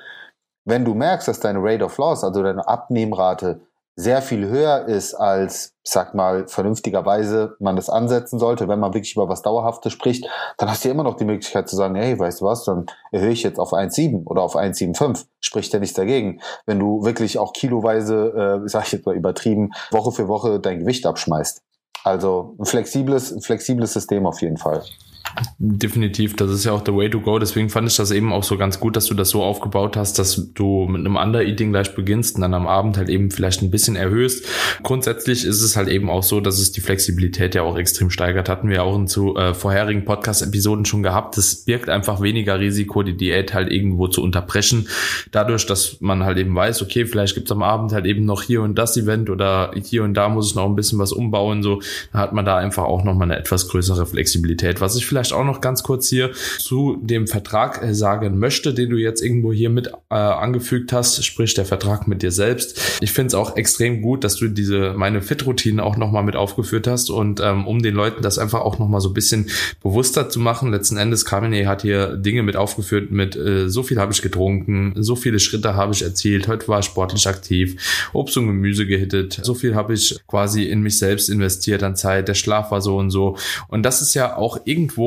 Wenn 0.65 0.85
du 0.85 0.93
merkst, 0.93 1.27
dass 1.27 1.39
deine 1.39 1.59
Rate 1.61 1.85
of 1.85 1.97
Loss, 1.97 2.23
also 2.23 2.41
deine 2.41 2.67
Abnehmrate, 2.67 3.61
sehr 3.95 4.23
viel 4.23 4.47
höher 4.47 4.87
ist, 4.87 5.13
als, 5.13 5.75
sag 5.83 6.15
mal, 6.15 6.47
vernünftigerweise 6.47 7.55
man 7.59 7.75
das 7.75 7.89
ansetzen 7.89 8.39
sollte, 8.39 8.67
wenn 8.67 8.79
man 8.79 8.93
wirklich 8.93 9.15
über 9.15 9.29
was 9.29 9.43
Dauerhaftes 9.43 9.93
spricht, 9.93 10.27
dann 10.57 10.69
hast 10.69 10.83
du 10.83 10.89
ja 10.89 10.93
immer 10.95 11.03
noch 11.03 11.15
die 11.15 11.25
Möglichkeit 11.25 11.69
zu 11.69 11.75
sagen, 11.75 11.93
hey, 11.93 12.17
weißt 12.17 12.41
du 12.41 12.45
was, 12.45 12.63
dann 12.63 12.87
erhöhe 13.11 13.31
ich 13.31 13.43
jetzt 13.43 13.59
auf 13.59 13.71
1,7 13.71 14.25
oder 14.25 14.41
auf 14.41 14.55
1,75. 14.55 15.25
Spricht 15.39 15.73
ja 15.73 15.79
nichts 15.79 15.95
dagegen. 15.95 16.41
Wenn 16.65 16.79
du 16.79 17.03
wirklich 17.03 17.37
auch 17.37 17.53
kiloweise, 17.53 18.61
äh, 18.63 18.67
sag 18.67 18.87
ich 18.87 18.93
jetzt 18.93 19.05
mal 19.05 19.15
übertrieben, 19.15 19.71
Woche 19.91 20.11
für 20.11 20.27
Woche 20.27 20.59
dein 20.59 20.79
Gewicht 20.79 21.05
abschmeißt. 21.05 21.61
Also 22.03 22.55
ein 22.59 22.65
flexibles, 22.65 23.31
ein 23.31 23.41
flexibles 23.41 23.93
System 23.93 24.25
auf 24.25 24.41
jeden 24.41 24.57
Fall. 24.57 24.81
Definitiv, 25.57 26.35
das 26.35 26.51
ist 26.51 26.65
ja 26.65 26.73
auch 26.73 26.83
the 26.85 26.93
way 26.93 27.09
to 27.09 27.19
go. 27.19 27.39
Deswegen 27.39 27.69
fand 27.69 27.89
ich 27.89 27.95
das 27.95 28.11
eben 28.11 28.33
auch 28.33 28.43
so 28.43 28.57
ganz 28.57 28.79
gut, 28.79 28.95
dass 28.95 29.05
du 29.05 29.13
das 29.13 29.29
so 29.29 29.41
aufgebaut 29.41 29.95
hast, 29.95 30.19
dass 30.19 30.53
du 30.53 30.85
mit 30.87 30.99
einem 30.99 31.15
Under-Eating 31.15 31.71
gleich 31.71 31.95
beginnst 31.95 32.35
und 32.35 32.41
dann 32.41 32.53
am 32.53 32.67
Abend 32.67 32.97
halt 32.97 33.09
eben 33.09 33.31
vielleicht 33.31 33.61
ein 33.61 33.71
bisschen 33.71 33.95
erhöhst. 33.95 34.45
Grundsätzlich 34.83 35.45
ist 35.45 35.61
es 35.61 35.75
halt 35.75 35.87
eben 35.87 36.09
auch 36.09 36.21
so, 36.21 36.41
dass 36.41 36.59
es 36.59 36.71
die 36.71 36.81
Flexibilität 36.81 37.55
ja 37.55 37.63
auch 37.63 37.77
extrem 37.77 38.09
steigert. 38.09 38.49
Hatten 38.49 38.69
wir 38.69 38.83
auch 38.83 38.95
in 38.95 39.07
zu 39.07 39.35
äh, 39.35 39.53
vorherigen 39.53 40.05
Podcast-Episoden 40.05 40.85
schon 40.85 41.01
gehabt. 41.01 41.37
Das 41.37 41.55
birgt 41.55 41.89
einfach 41.89 42.21
weniger 42.21 42.59
Risiko, 42.59 43.01
die 43.01 43.15
Diät 43.15 43.53
halt 43.53 43.71
irgendwo 43.71 44.07
zu 44.07 44.21
unterbrechen. 44.21 44.87
Dadurch, 45.31 45.65
dass 45.65 45.97
man 46.01 46.23
halt 46.23 46.37
eben 46.37 46.53
weiß, 46.53 46.81
okay, 46.81 47.05
vielleicht 47.05 47.35
gibt's 47.35 47.51
am 47.51 47.63
Abend 47.63 47.93
halt 47.93 48.05
eben 48.05 48.25
noch 48.25 48.43
hier 48.43 48.61
und 48.61 48.75
das 48.75 48.97
Event 48.97 49.29
oder 49.29 49.71
hier 49.81 50.03
und 50.03 50.13
da 50.13 50.29
muss 50.29 50.49
ich 50.49 50.55
noch 50.55 50.65
ein 50.65 50.75
bisschen 50.75 50.99
was 50.99 51.13
umbauen. 51.13 51.63
So, 51.63 51.81
dann 52.11 52.21
hat 52.21 52.33
man 52.33 52.45
da 52.45 52.57
einfach 52.57 52.83
auch 52.83 53.03
nochmal 53.03 53.31
eine 53.31 53.39
etwas 53.39 53.69
größere 53.69 54.05
Flexibilität. 54.05 54.81
Was 54.81 54.95
ich 54.97 55.05
vielleicht 55.13 55.33
auch 55.33 55.43
noch 55.43 55.61
ganz 55.61 55.83
kurz 55.83 56.09
hier 56.09 56.31
zu 56.57 56.97
dem 56.99 57.27
Vertrag 57.27 57.83
äh, 57.83 57.93
sagen 57.93 58.39
möchte, 58.39 58.73
den 58.73 58.89
du 58.89 58.97
jetzt 58.97 59.21
irgendwo 59.21 59.53
hier 59.53 59.69
mit 59.69 59.89
äh, 60.09 60.15
angefügt 60.15 60.91
hast, 60.91 61.23
sprich 61.23 61.53
der 61.53 61.65
Vertrag 61.65 62.07
mit 62.07 62.23
dir 62.23 62.31
selbst. 62.31 62.97
Ich 62.99 63.11
finde 63.11 63.27
es 63.27 63.35
auch 63.35 63.55
extrem 63.55 64.01
gut, 64.01 64.23
dass 64.23 64.37
du 64.37 64.47
diese 64.47 64.93
meine 64.97 65.21
Fit-Routine 65.21 65.83
auch 65.83 65.97
nochmal 65.97 66.23
mit 66.23 66.35
aufgeführt 66.35 66.87
hast 66.87 67.11
und 67.11 67.41
ähm, 67.41 67.67
um 67.67 67.83
den 67.83 67.93
Leuten 67.93 68.23
das 68.23 68.39
einfach 68.39 68.61
auch 68.61 68.79
nochmal 68.79 69.01
so 69.01 69.09
ein 69.09 69.13
bisschen 69.13 69.51
bewusster 69.83 70.29
zu 70.29 70.39
machen. 70.39 70.71
Letzten 70.71 70.97
Endes, 70.97 71.25
Carmine 71.25 71.67
hat 71.67 71.83
hier 71.83 72.17
Dinge 72.17 72.41
mit 72.41 72.55
aufgeführt 72.55 73.11
mit 73.11 73.35
äh, 73.35 73.69
so 73.69 73.83
viel 73.83 73.99
habe 73.99 74.13
ich 74.13 74.23
getrunken, 74.23 74.93
so 74.95 75.15
viele 75.15 75.37
Schritte 75.37 75.75
habe 75.75 75.93
ich 75.93 76.01
erzielt, 76.01 76.47
heute 76.47 76.67
war 76.67 76.79
ich 76.79 76.85
sportlich 76.85 77.27
aktiv, 77.27 78.09
Obst 78.13 78.35
und 78.37 78.47
Gemüse 78.47 78.87
gehittet, 78.87 79.39
so 79.43 79.53
viel 79.53 79.75
habe 79.75 79.93
ich 79.93 80.17
quasi 80.27 80.63
in 80.63 80.81
mich 80.81 80.97
selbst 80.97 81.29
investiert 81.29 81.83
an 81.83 81.95
Zeit, 81.95 82.27
der 82.27 82.33
Schlaf 82.33 82.71
war 82.71 82.81
so 82.81 82.97
und 82.97 83.11
so. 83.11 83.37
Und 83.67 83.83
das 83.83 84.01
ist 84.01 84.15
ja 84.15 84.35
auch 84.37 84.57
irgendwo 84.65 85.02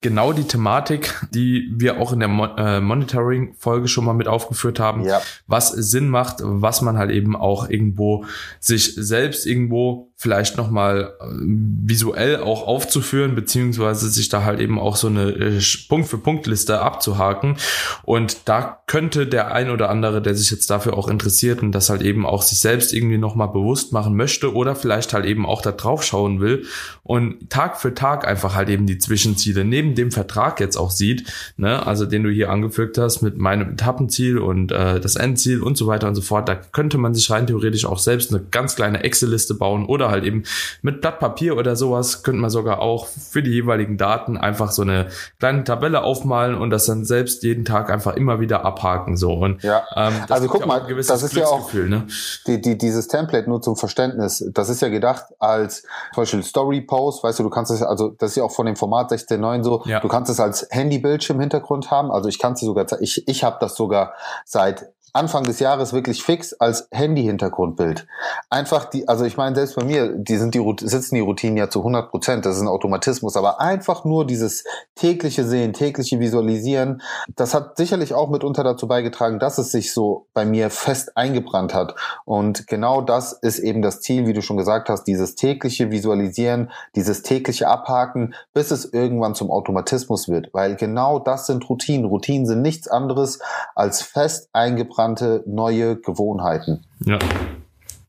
genau 0.00 0.32
die 0.32 0.44
Thematik, 0.44 1.14
die 1.34 1.68
wir 1.74 1.98
auch 2.00 2.12
in 2.12 2.20
der 2.20 2.28
Mo 2.28 2.46
äh, 2.56 2.80
Monitoring-Folge 2.80 3.88
schon 3.88 4.04
mal 4.04 4.12
mit 4.12 4.28
aufgeführt 4.28 4.78
haben, 4.78 5.04
ja. 5.04 5.20
was 5.46 5.70
Sinn 5.70 6.08
macht, 6.08 6.36
was 6.42 6.82
man 6.82 6.96
halt 6.98 7.10
eben 7.10 7.34
auch 7.34 7.68
irgendwo 7.68 8.24
sich 8.60 8.94
selbst 8.94 9.46
irgendwo 9.46 10.12
vielleicht 10.18 10.56
nochmal 10.56 11.12
äh, 11.20 11.24
visuell 11.28 12.38
auch 12.38 12.66
aufzuführen, 12.66 13.34
beziehungsweise 13.34 14.08
sich 14.08 14.30
da 14.30 14.44
halt 14.44 14.60
eben 14.60 14.78
auch 14.78 14.96
so 14.96 15.08
eine 15.08 15.28
äh, 15.28 15.60
Punkt 15.88 16.08
für 16.08 16.16
Punkt 16.16 16.46
Liste 16.46 16.80
abzuhaken. 16.80 17.56
Und 18.02 18.48
da 18.48 18.80
könnte 18.86 19.26
der 19.26 19.52
ein 19.52 19.70
oder 19.70 19.90
andere, 19.90 20.22
der 20.22 20.34
sich 20.34 20.50
jetzt 20.50 20.70
dafür 20.70 20.96
auch 20.96 21.08
interessiert 21.08 21.62
und 21.62 21.72
das 21.72 21.90
halt 21.90 22.00
eben 22.00 22.24
auch 22.24 22.42
sich 22.42 22.60
selbst 22.60 22.94
irgendwie 22.94 23.18
nochmal 23.18 23.48
bewusst 23.48 23.92
machen 23.92 24.16
möchte 24.16 24.54
oder 24.54 24.74
vielleicht 24.74 25.12
halt 25.12 25.26
eben 25.26 25.44
auch 25.44 25.60
da 25.60 25.72
drauf 25.72 26.02
schauen 26.02 26.40
will 26.40 26.64
und 27.02 27.50
Tag 27.50 27.78
für 27.80 27.92
Tag 27.94 28.26
einfach 28.26 28.54
halt 28.54 28.68
eben 28.68 28.86
die 28.86 28.98
Zwischenziele 28.98 29.64
neben 29.64 29.94
dem 29.94 30.10
Vertrag 30.10 30.60
jetzt 30.60 30.76
auch 30.76 30.90
sieht, 30.90 31.32
ne, 31.56 31.86
also 31.86 32.06
den 32.06 32.22
du 32.22 32.30
hier 32.30 32.50
angefügt 32.50 32.96
hast 32.96 33.22
mit 33.22 33.38
meinem 33.38 33.72
Etappenziel 33.72 34.38
und 34.38 34.72
äh, 34.72 34.98
das 34.98 35.16
Endziel 35.16 35.62
und 35.62 35.76
so 35.76 35.86
weiter 35.86 36.08
und 36.08 36.14
so 36.14 36.22
fort, 36.22 36.48
da 36.48 36.54
könnte 36.54 36.96
man 36.96 37.14
sich 37.14 37.30
rein 37.30 37.46
theoretisch 37.46 37.84
auch 37.84 37.98
selbst 37.98 38.32
eine 38.32 38.42
ganz 38.50 38.76
kleine 38.76 39.04
Excel-Liste 39.04 39.54
bauen 39.54 39.84
oder 39.84 40.05
oder 40.06 40.12
halt 40.12 40.24
eben 40.24 40.44
mit 40.82 41.00
Blatt 41.00 41.18
Papier 41.18 41.56
oder 41.56 41.76
sowas 41.76 42.22
könnte 42.22 42.40
man 42.40 42.50
sogar 42.50 42.80
auch 42.80 43.06
für 43.06 43.42
die 43.42 43.50
jeweiligen 43.50 43.96
Daten 43.96 44.36
einfach 44.36 44.70
so 44.70 44.82
eine 44.82 45.08
kleine 45.38 45.64
Tabelle 45.64 46.02
aufmalen 46.02 46.56
und 46.56 46.70
das 46.70 46.86
dann 46.86 47.04
selbst 47.04 47.42
jeden 47.42 47.64
Tag 47.64 47.90
einfach 47.90 48.14
immer 48.14 48.40
wieder 48.40 48.64
abhaken 48.64 49.16
so 49.16 49.32
und 49.32 49.62
ja. 49.62 49.84
ähm, 49.94 50.14
also 50.28 50.48
guck 50.48 50.66
mal 50.66 50.86
das 50.96 51.22
ist 51.22 51.34
ja 51.34 51.46
auch 51.46 51.72
ne? 51.72 52.06
die, 52.46 52.60
die, 52.60 52.78
dieses 52.78 53.08
Template 53.08 53.48
nur 53.48 53.60
zum 53.60 53.76
Verständnis 53.76 54.44
das 54.52 54.68
ist 54.68 54.82
ja 54.82 54.88
gedacht 54.88 55.24
als 55.38 55.82
zum 56.14 56.22
Beispiel 56.22 56.42
Story 56.42 56.80
Post 56.80 57.24
weißt 57.24 57.38
du 57.38 57.42
du 57.42 57.50
kannst 57.50 57.70
es 57.70 57.82
also 57.82 58.10
das 58.18 58.30
ist 58.30 58.36
ja 58.36 58.44
auch 58.44 58.52
von 58.52 58.66
dem 58.66 58.76
Format 58.76 59.10
16.9 59.10 59.64
so 59.64 59.82
ja. 59.86 60.00
du 60.00 60.08
kannst 60.08 60.30
es 60.30 60.40
als 60.40 60.66
Handybildschirm 60.70 61.40
Hintergrund 61.40 61.90
haben 61.90 62.10
also 62.10 62.28
ich 62.28 62.38
kann 62.38 62.52
es 62.52 62.60
sogar 62.60 62.86
ich 63.00 63.26
ich 63.28 63.44
habe 63.44 63.56
das 63.60 63.74
sogar 63.74 64.14
seit 64.44 64.86
Anfang 65.16 65.44
des 65.44 65.60
Jahres 65.60 65.92
wirklich 65.92 66.22
fix 66.22 66.52
als 66.52 66.88
Handy-Hintergrundbild. 66.92 68.06
Einfach 68.50 68.84
die, 68.84 69.08
also 69.08 69.24
ich 69.24 69.36
meine, 69.36 69.56
selbst 69.56 69.76
bei 69.76 69.84
mir, 69.84 70.12
die 70.14 70.36
sind 70.36 70.54
die, 70.54 70.76
sitzen 70.80 71.14
die 71.14 71.22
Routinen 71.22 71.56
ja 71.56 71.70
zu 71.70 71.80
100 71.80 72.10
Prozent, 72.10 72.44
das 72.44 72.56
ist 72.56 72.62
ein 72.62 72.68
Automatismus, 72.68 73.36
aber 73.36 73.60
einfach 73.60 74.04
nur 74.04 74.26
dieses 74.26 74.64
tägliche 74.94 75.44
Sehen, 75.44 75.72
tägliche 75.72 76.20
Visualisieren, 76.20 77.00
das 77.34 77.54
hat 77.54 77.78
sicherlich 77.78 78.12
auch 78.12 78.28
mitunter 78.28 78.62
dazu 78.62 78.86
beigetragen, 78.86 79.38
dass 79.38 79.56
es 79.56 79.72
sich 79.72 79.94
so 79.94 80.26
bei 80.34 80.44
mir 80.44 80.68
fest 80.68 81.16
eingebrannt 81.16 81.72
hat. 81.72 81.94
Und 82.26 82.66
genau 82.66 83.00
das 83.00 83.32
ist 83.32 83.58
eben 83.58 83.80
das 83.80 84.00
Ziel, 84.02 84.26
wie 84.26 84.34
du 84.34 84.42
schon 84.42 84.58
gesagt 84.58 84.90
hast, 84.90 85.04
dieses 85.04 85.34
tägliche 85.34 85.90
Visualisieren, 85.90 86.70
dieses 86.94 87.22
tägliche 87.22 87.68
Abhaken, 87.68 88.34
bis 88.52 88.70
es 88.70 88.84
irgendwann 88.84 89.34
zum 89.34 89.50
Automatismus 89.50 90.28
wird, 90.28 90.52
weil 90.52 90.76
genau 90.76 91.18
das 91.18 91.46
sind 91.46 91.68
Routinen. 91.68 92.04
Routinen 92.04 92.46
sind 92.46 92.60
nichts 92.60 92.86
anderes 92.86 93.38
als 93.74 94.02
fest 94.02 94.50
eingebrannt 94.52 95.05
eingebrannte 95.06 95.42
neue 95.46 95.96
Gewohnheiten. 95.96 96.84
Ja. 97.04 97.18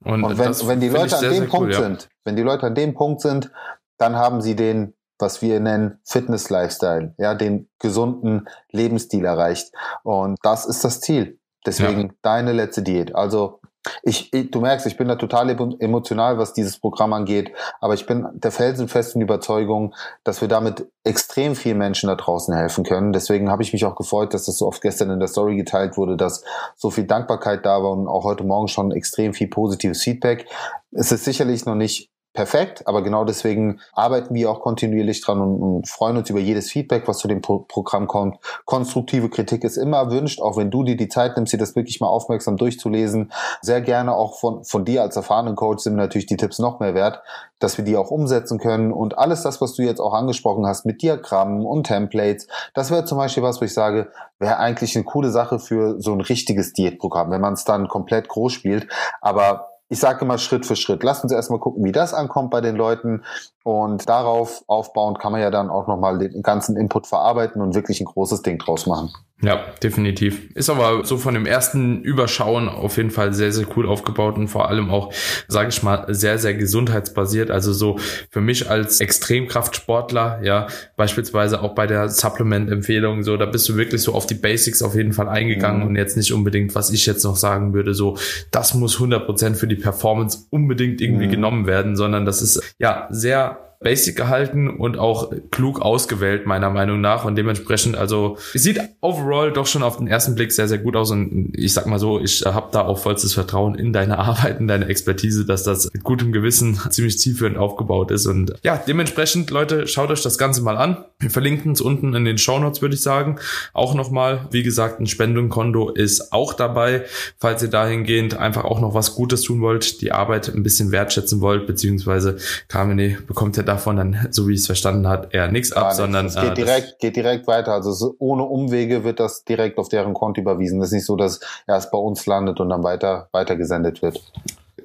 Und, 0.04 0.24
Und 0.24 0.38
wenn, 0.38 0.54
wenn 0.68 0.80
die 0.80 0.90
Leute 0.90 1.16
an 1.16 1.20
sehr, 1.20 1.30
dem 1.30 1.40
sehr 1.40 1.50
Punkt 1.50 1.68
cool, 1.68 1.74
ja. 1.74 1.82
sind, 1.82 2.10
wenn 2.24 2.36
die 2.36 2.44
Leute 2.44 2.68
an 2.68 2.76
dem 2.76 2.94
Punkt 2.94 3.22
sind, 3.22 3.52
dann 3.98 4.16
haben 4.16 4.42
sie 4.42 4.56
den, 4.56 4.94
was 5.20 5.42
wir 5.42 5.60
nennen, 5.60 6.00
Fitness-Lifestyle, 6.06 7.14
ja, 7.18 7.34
den 7.34 7.68
gesunden 7.80 8.48
Lebensstil 8.72 9.26
erreicht. 9.26 9.74
Und 10.04 10.38
das 10.44 10.66
ist 10.66 10.84
das 10.84 11.02
Ziel. 11.02 11.40
Deswegen 11.66 12.02
ja. 12.02 12.14
deine 12.22 12.54
letzte 12.54 12.84
Diät. 12.84 13.16
Also 13.16 13.60
ich, 14.04 14.32
du 14.32 14.62
merkst, 14.62 14.86
ich 14.88 14.98
bin 14.98 15.08
da 15.08 15.16
total 15.16 15.50
emotional, 15.80 16.38
was 16.38 16.54
dieses 16.54 16.80
Programm 16.80 17.14
angeht, 17.14 17.52
aber 17.80 17.94
ich 17.94 18.06
bin 18.06 18.28
der 18.34 18.52
felsenfesten 18.52 19.22
Überzeugung, 19.22 19.94
dass 20.24 20.42
wir 20.42 20.48
damit 20.48 20.88
extrem 21.04 21.56
vielen 21.56 21.78
Menschen 21.78 22.08
da 22.08 22.16
draußen 22.16 22.54
helfen 22.54 22.84
können. 22.84 23.14
Deswegen 23.14 23.50
habe 23.50 23.64
ich 23.64 23.74
mich 23.74 23.86
auch 23.86 23.96
gefreut, 23.96 24.34
dass 24.34 24.46
das 24.46 24.58
so 24.58 24.68
oft 24.68 24.82
gestern 24.82 25.10
in 25.10 25.20
der 25.20 25.28
Story 25.28 25.56
geteilt 25.56 25.98
wurde, 25.98 26.18
dass 26.18 26.44
so 26.76 26.90
viel 26.90 27.06
Dankbarkeit 27.06 27.66
da 27.66 27.82
war 27.82 27.92
und 27.92 28.08
auch 28.08 28.24
heute 28.24 28.44
Morgen 28.44 28.68
schon 28.68 28.92
extrem 28.92 29.34
viel 29.34 29.48
positives 29.48 30.02
Feedback. 30.04 30.46
Es 30.92 31.12
ist 31.12 31.26
sicherlich 31.26 31.66
noch 31.66 31.76
nicht 31.76 32.10
perfekt, 32.38 32.88
aber 32.88 33.02
genau 33.02 33.26
deswegen 33.26 33.80
arbeiten 33.94 34.36
wir 34.36 34.52
auch 34.52 34.60
kontinuierlich 34.60 35.22
dran 35.22 35.42
und, 35.42 35.60
und 35.60 35.90
freuen 35.90 36.18
uns 36.18 36.30
über 36.30 36.40
jedes 36.40 36.70
Feedback, 36.70 37.08
was 37.08 37.18
zu 37.18 37.28
dem 37.28 37.42
Pro 37.42 37.66
Programm 37.68 38.06
kommt. 38.06 38.38
Konstruktive 38.66 39.28
Kritik 39.32 39.64
ist 39.64 39.76
immer 39.76 39.98
erwünscht, 39.98 40.40
auch 40.40 40.56
wenn 40.56 40.70
du 40.70 40.84
dir 40.84 40.96
die 40.96 41.08
Zeit 41.08 41.36
nimmst, 41.36 41.54
dir 41.54 41.58
das 41.58 41.76
wirklich 41.76 42.00
mal 42.00 42.10
aufmerksam 42.10 42.56
durchzulesen. 42.56 43.32
Sehr 43.64 43.82
gerne 43.82 44.14
auch 44.14 44.38
von, 44.38 44.64
von 44.64 44.86
dir 44.86 45.02
als 45.02 45.16
erfahrenen 45.16 45.56
Coach 45.56 45.82
sind 45.82 45.96
natürlich 45.96 46.28
die 46.28 46.38
Tipps 46.38 46.60
noch 46.60 46.80
mehr 46.80 46.94
wert, 46.94 47.24
dass 47.58 47.80
wir 47.80 47.86
die 47.86 47.98
auch 47.98 48.12
umsetzen 48.12 48.60
können 48.60 48.94
und 48.94 49.18
alles 49.18 49.42
das, 49.42 49.60
was 49.60 49.74
du 49.74 49.82
jetzt 49.82 50.00
auch 50.00 50.14
angesprochen 50.14 50.68
hast 50.68 50.86
mit 50.86 51.02
Diagrammen 51.02 51.66
und 51.66 51.88
Templates, 51.88 52.48
das 52.76 52.92
wäre 52.92 53.04
zum 53.06 53.18
Beispiel 53.18 53.42
was, 53.42 53.60
wo 53.62 53.66
ich 53.66 53.74
sage, 53.74 54.12
wäre 54.38 54.58
eigentlich 54.58 54.96
eine 54.96 55.06
coole 55.06 55.32
Sache 55.32 55.58
für 55.58 56.00
so 56.00 56.14
ein 56.14 56.22
richtiges 56.22 56.74
Diätprogramm, 56.74 57.32
wenn 57.32 57.42
man 57.42 57.54
es 57.54 57.66
dann 57.66 57.88
komplett 57.88 58.28
groß 58.28 58.54
spielt. 58.54 58.88
Aber 59.22 59.77
ich 59.90 60.00
sage 60.00 60.26
immer 60.26 60.38
Schritt 60.38 60.66
für 60.66 60.76
Schritt. 60.76 61.04
Lass 61.04 61.24
uns 61.24 61.32
erstmal 61.32 61.60
gucken, 61.60 61.84
wie 61.84 61.92
das 61.92 62.14
ankommt 62.14 62.52
bei 62.52 62.62
den 62.62 62.76
Leuten. 62.76 63.24
Und 63.64 64.08
darauf 64.10 64.64
aufbauend 64.68 65.20
kann 65.20 65.32
man 65.32 65.42
ja 65.42 65.50
dann 65.50 65.70
auch 65.70 65.88
nochmal 65.88 66.18
den 66.18 66.42
ganzen 66.42 66.76
Input 66.76 67.08
verarbeiten 67.08 67.62
und 67.62 67.76
wirklich 67.76 68.02
ein 68.02 68.06
großes 68.06 68.42
Ding 68.42 68.58
draus 68.58 68.86
machen. 68.86 69.14
Ja, 69.44 69.64
definitiv. 69.84 70.50
Ist 70.56 70.70
aber 70.72 71.06
so 71.06 71.18
von 71.18 71.36
dem 71.36 71.46
ersten 71.46 72.02
Überschauen 72.02 72.68
auf 72.68 72.98
jeden 72.98 73.12
Fall 73.12 73.34
sehr, 73.34 73.52
sehr 73.52 73.68
cool 73.76 73.88
aufgebaut 73.88 74.36
und 74.36 74.48
vor 74.48 74.68
allem 74.68 74.90
auch, 74.90 75.14
sage 75.48 75.70
ich 75.70 75.84
mal, 75.84 76.06
sehr, 76.08 76.40
sehr 76.40 76.56
gesundheitsbasiert. 76.56 77.52
Also 77.52 77.72
so 77.72 78.00
für 78.32 78.42
mich 78.42 78.68
als 78.68 79.00
Extremkraftsportler, 79.00 80.40
ja, 80.42 80.66
beispielsweise 80.96 81.62
auch 81.62 81.76
bei 81.76 81.86
der 81.86 82.10
Supplement-Empfehlung, 82.10 83.22
so, 83.22 83.38
da 83.38 83.46
bist 83.46 83.70
du 83.70 83.76
wirklich 83.76 84.02
so 84.02 84.16
auf 84.16 84.26
die 84.26 84.34
Basics 84.34 84.82
auf 84.82 84.96
jeden 84.96 85.14
Fall 85.14 85.30
eingegangen 85.30 85.82
mhm. 85.82 85.88
und 85.90 85.96
jetzt 85.98 86.18
nicht 86.18 86.34
unbedingt, 86.34 86.74
was 86.74 86.90
ich 86.90 87.06
jetzt 87.06 87.24
noch 87.24 87.36
sagen 87.36 87.76
würde, 87.76 87.94
so, 87.94 88.18
das 88.50 88.74
muss 88.74 88.98
100% 88.98 89.54
für 89.54 89.68
die 89.68 89.76
Performance 89.76 90.48
unbedingt 90.50 91.00
irgendwie 91.00 91.28
mhm. 91.28 91.32
genommen 91.32 91.68
werden, 91.68 91.96
sondern 91.96 92.26
das 92.26 92.42
ist 92.42 92.76
ja 92.80 93.08
sehr 93.12 93.67
basic 93.80 94.16
gehalten 94.16 94.70
und 94.70 94.98
auch 94.98 95.32
klug 95.52 95.82
ausgewählt, 95.82 96.48
meiner 96.48 96.70
Meinung 96.70 97.00
nach. 97.00 97.26
Und 97.26 97.36
dementsprechend, 97.36 97.96
also, 97.96 98.38
es 98.54 98.64
sieht 98.64 98.80
overall 99.02 99.52
doch 99.52 99.68
schon 99.68 99.84
auf 99.84 99.98
den 99.98 100.08
ersten 100.08 100.34
Blick 100.34 100.52
sehr, 100.52 100.68
sehr 100.68 100.80
gut 100.80 100.96
aus. 100.96 101.12
Und 101.12 101.52
ich 101.54 101.74
sag 101.74 101.86
mal 101.86 102.00
so, 102.00 102.20
ich 102.20 102.44
habe 102.44 102.70
da 102.72 102.86
auch 102.86 102.98
vollstes 102.98 103.34
Vertrauen 103.34 103.76
in 103.76 103.94
deine 103.94 104.18
Arbeit, 104.20 104.60
in 104.60 104.68
deine 104.68 104.88
Expertise, 104.88 105.46
dass 105.46 105.64
das 105.64 105.92
mit 105.94 106.04
gutem 106.04 106.32
Gewissen 106.32 106.80
ziemlich 106.90 107.20
zielführend 107.20 107.58
aufgebaut 107.58 108.10
ist. 108.10 108.26
Und 108.26 108.56
ja, 108.64 108.82
dementsprechend, 108.88 109.52
Leute, 109.52 109.88
schaut 109.88 110.10
euch 110.10 110.24
das 110.24 110.38
Ganze 110.38 110.62
mal 110.62 110.78
an. 110.78 111.06
Wir 111.20 111.30
verlinken 111.30 111.74
es 111.74 111.82
unten 111.82 112.16
in 112.16 112.26
den 112.26 112.38
Show 112.38 112.58
Notes, 112.60 112.82
würde 112.82 112.96
ich 112.96 113.02
sagen. 113.02 113.38
Auch 113.74 113.94
nochmal, 113.94 114.48
wie 114.52 114.64
gesagt, 114.64 115.00
ein 115.00 115.08
Spendenkonto 115.08 115.90
ist 115.90 116.34
auch 116.34 116.54
dabei, 116.54 117.04
falls 117.38 117.62
ihr 117.62 117.70
dahingehend 117.70 118.38
einfach 118.38 118.66
auch 118.66 118.80
noch 118.80 118.96
was 118.96 119.14
Gutes 119.14 119.44
tun 119.44 119.62
wollt, 119.62 120.02
die 120.02 120.12
Arbeit 120.12 120.50
ein 120.50 120.64
bisschen 120.64 120.92
wertschätzen 120.92 121.42
wollt, 121.42 121.68
beziehungsweise 121.68 122.38
Carmine 122.68 123.18
bekommt 123.28 123.58
ja 123.58 123.67
davon 123.68 123.98
dann, 123.98 124.28
so 124.32 124.48
wie 124.48 124.54
ich 124.54 124.62
es 124.62 124.66
verstanden 124.66 125.08
hat, 125.08 125.34
eher 125.34 125.52
nichts 125.52 125.72
ab, 125.72 125.94
sondern 125.94 126.28
es 126.28 126.36
geht 126.36 126.52
äh, 126.52 126.54
direkt, 126.54 127.00
geht 127.00 127.16
direkt 127.16 127.48
weiter. 127.48 127.74
Also 127.74 128.16
ohne 128.20 128.44
Umwege 128.44 129.04
wird 129.04 129.20
das 129.20 129.44
direkt 129.44 129.78
auf 129.78 129.90
deren 129.90 130.14
Konto 130.14 130.42
überwiesen. 130.42 130.80
Das 130.80 130.90
ist 130.90 130.94
nicht 130.94 131.06
so, 131.06 131.16
dass 131.16 131.40
erst 131.68 131.92
bei 131.92 131.98
uns 131.98 132.26
landet 132.26 132.60
und 132.60 132.70
dann 132.70 132.84
weiter 132.84 133.30
weitergesendet 133.32 134.02
wird 134.02 134.22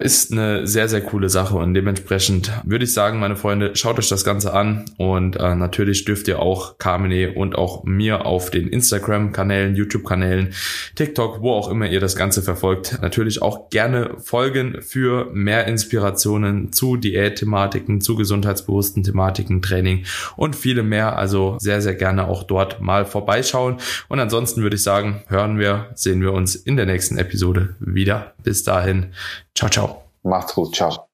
ist 0.02 0.32
eine 0.32 0.66
sehr, 0.66 0.88
sehr 0.88 1.00
coole 1.00 1.28
Sache 1.28 1.56
und 1.56 1.74
dementsprechend 1.74 2.50
würde 2.64 2.84
ich 2.84 2.92
sagen, 2.92 3.20
meine 3.20 3.36
Freunde, 3.36 3.74
schaut 3.74 3.98
euch 3.98 4.08
das 4.08 4.24
Ganze 4.24 4.52
an 4.52 4.84
und 4.98 5.36
äh, 5.36 5.54
natürlich 5.54 6.04
dürft 6.04 6.26
ihr 6.28 6.40
auch 6.40 6.78
Carmine 6.78 7.32
und 7.34 7.54
auch 7.56 7.84
mir 7.84 8.26
auf 8.26 8.50
den 8.50 8.68
Instagram-Kanälen, 8.68 9.76
YouTube-Kanälen, 9.76 10.54
TikTok, 10.96 11.40
wo 11.40 11.52
auch 11.52 11.70
immer 11.70 11.88
ihr 11.88 12.00
das 12.00 12.16
Ganze 12.16 12.42
verfolgt, 12.42 12.98
natürlich 13.00 13.42
auch 13.42 13.70
gerne 13.70 14.16
folgen 14.18 14.82
für 14.82 15.30
mehr 15.32 15.66
Inspirationen 15.66 16.72
zu 16.72 16.96
Diät-Thematiken, 16.96 18.00
zu 18.00 18.16
gesundheitsbewussten 18.16 19.04
Thematiken, 19.04 19.62
Training 19.62 20.04
und 20.36 20.56
viele 20.56 20.82
mehr. 20.82 21.16
Also 21.16 21.56
sehr, 21.60 21.80
sehr 21.80 21.94
gerne 21.94 22.26
auch 22.26 22.42
dort 22.42 22.80
mal 22.80 23.04
vorbeischauen 23.04 23.76
und 24.08 24.18
ansonsten 24.18 24.62
würde 24.62 24.76
ich 24.76 24.82
sagen, 24.82 25.22
hören 25.28 25.58
wir, 25.58 25.90
sehen 25.94 26.20
wir 26.20 26.32
uns 26.32 26.56
in 26.56 26.76
der 26.76 26.86
nächsten 26.86 27.18
Episode 27.18 27.76
wieder. 27.78 28.34
Bis 28.42 28.64
dahin. 28.64 29.12
Ciao, 29.54 29.68
ciao. 29.68 30.02
Macht's 30.22 30.54
gut. 30.54 30.74
Ciao. 30.74 31.11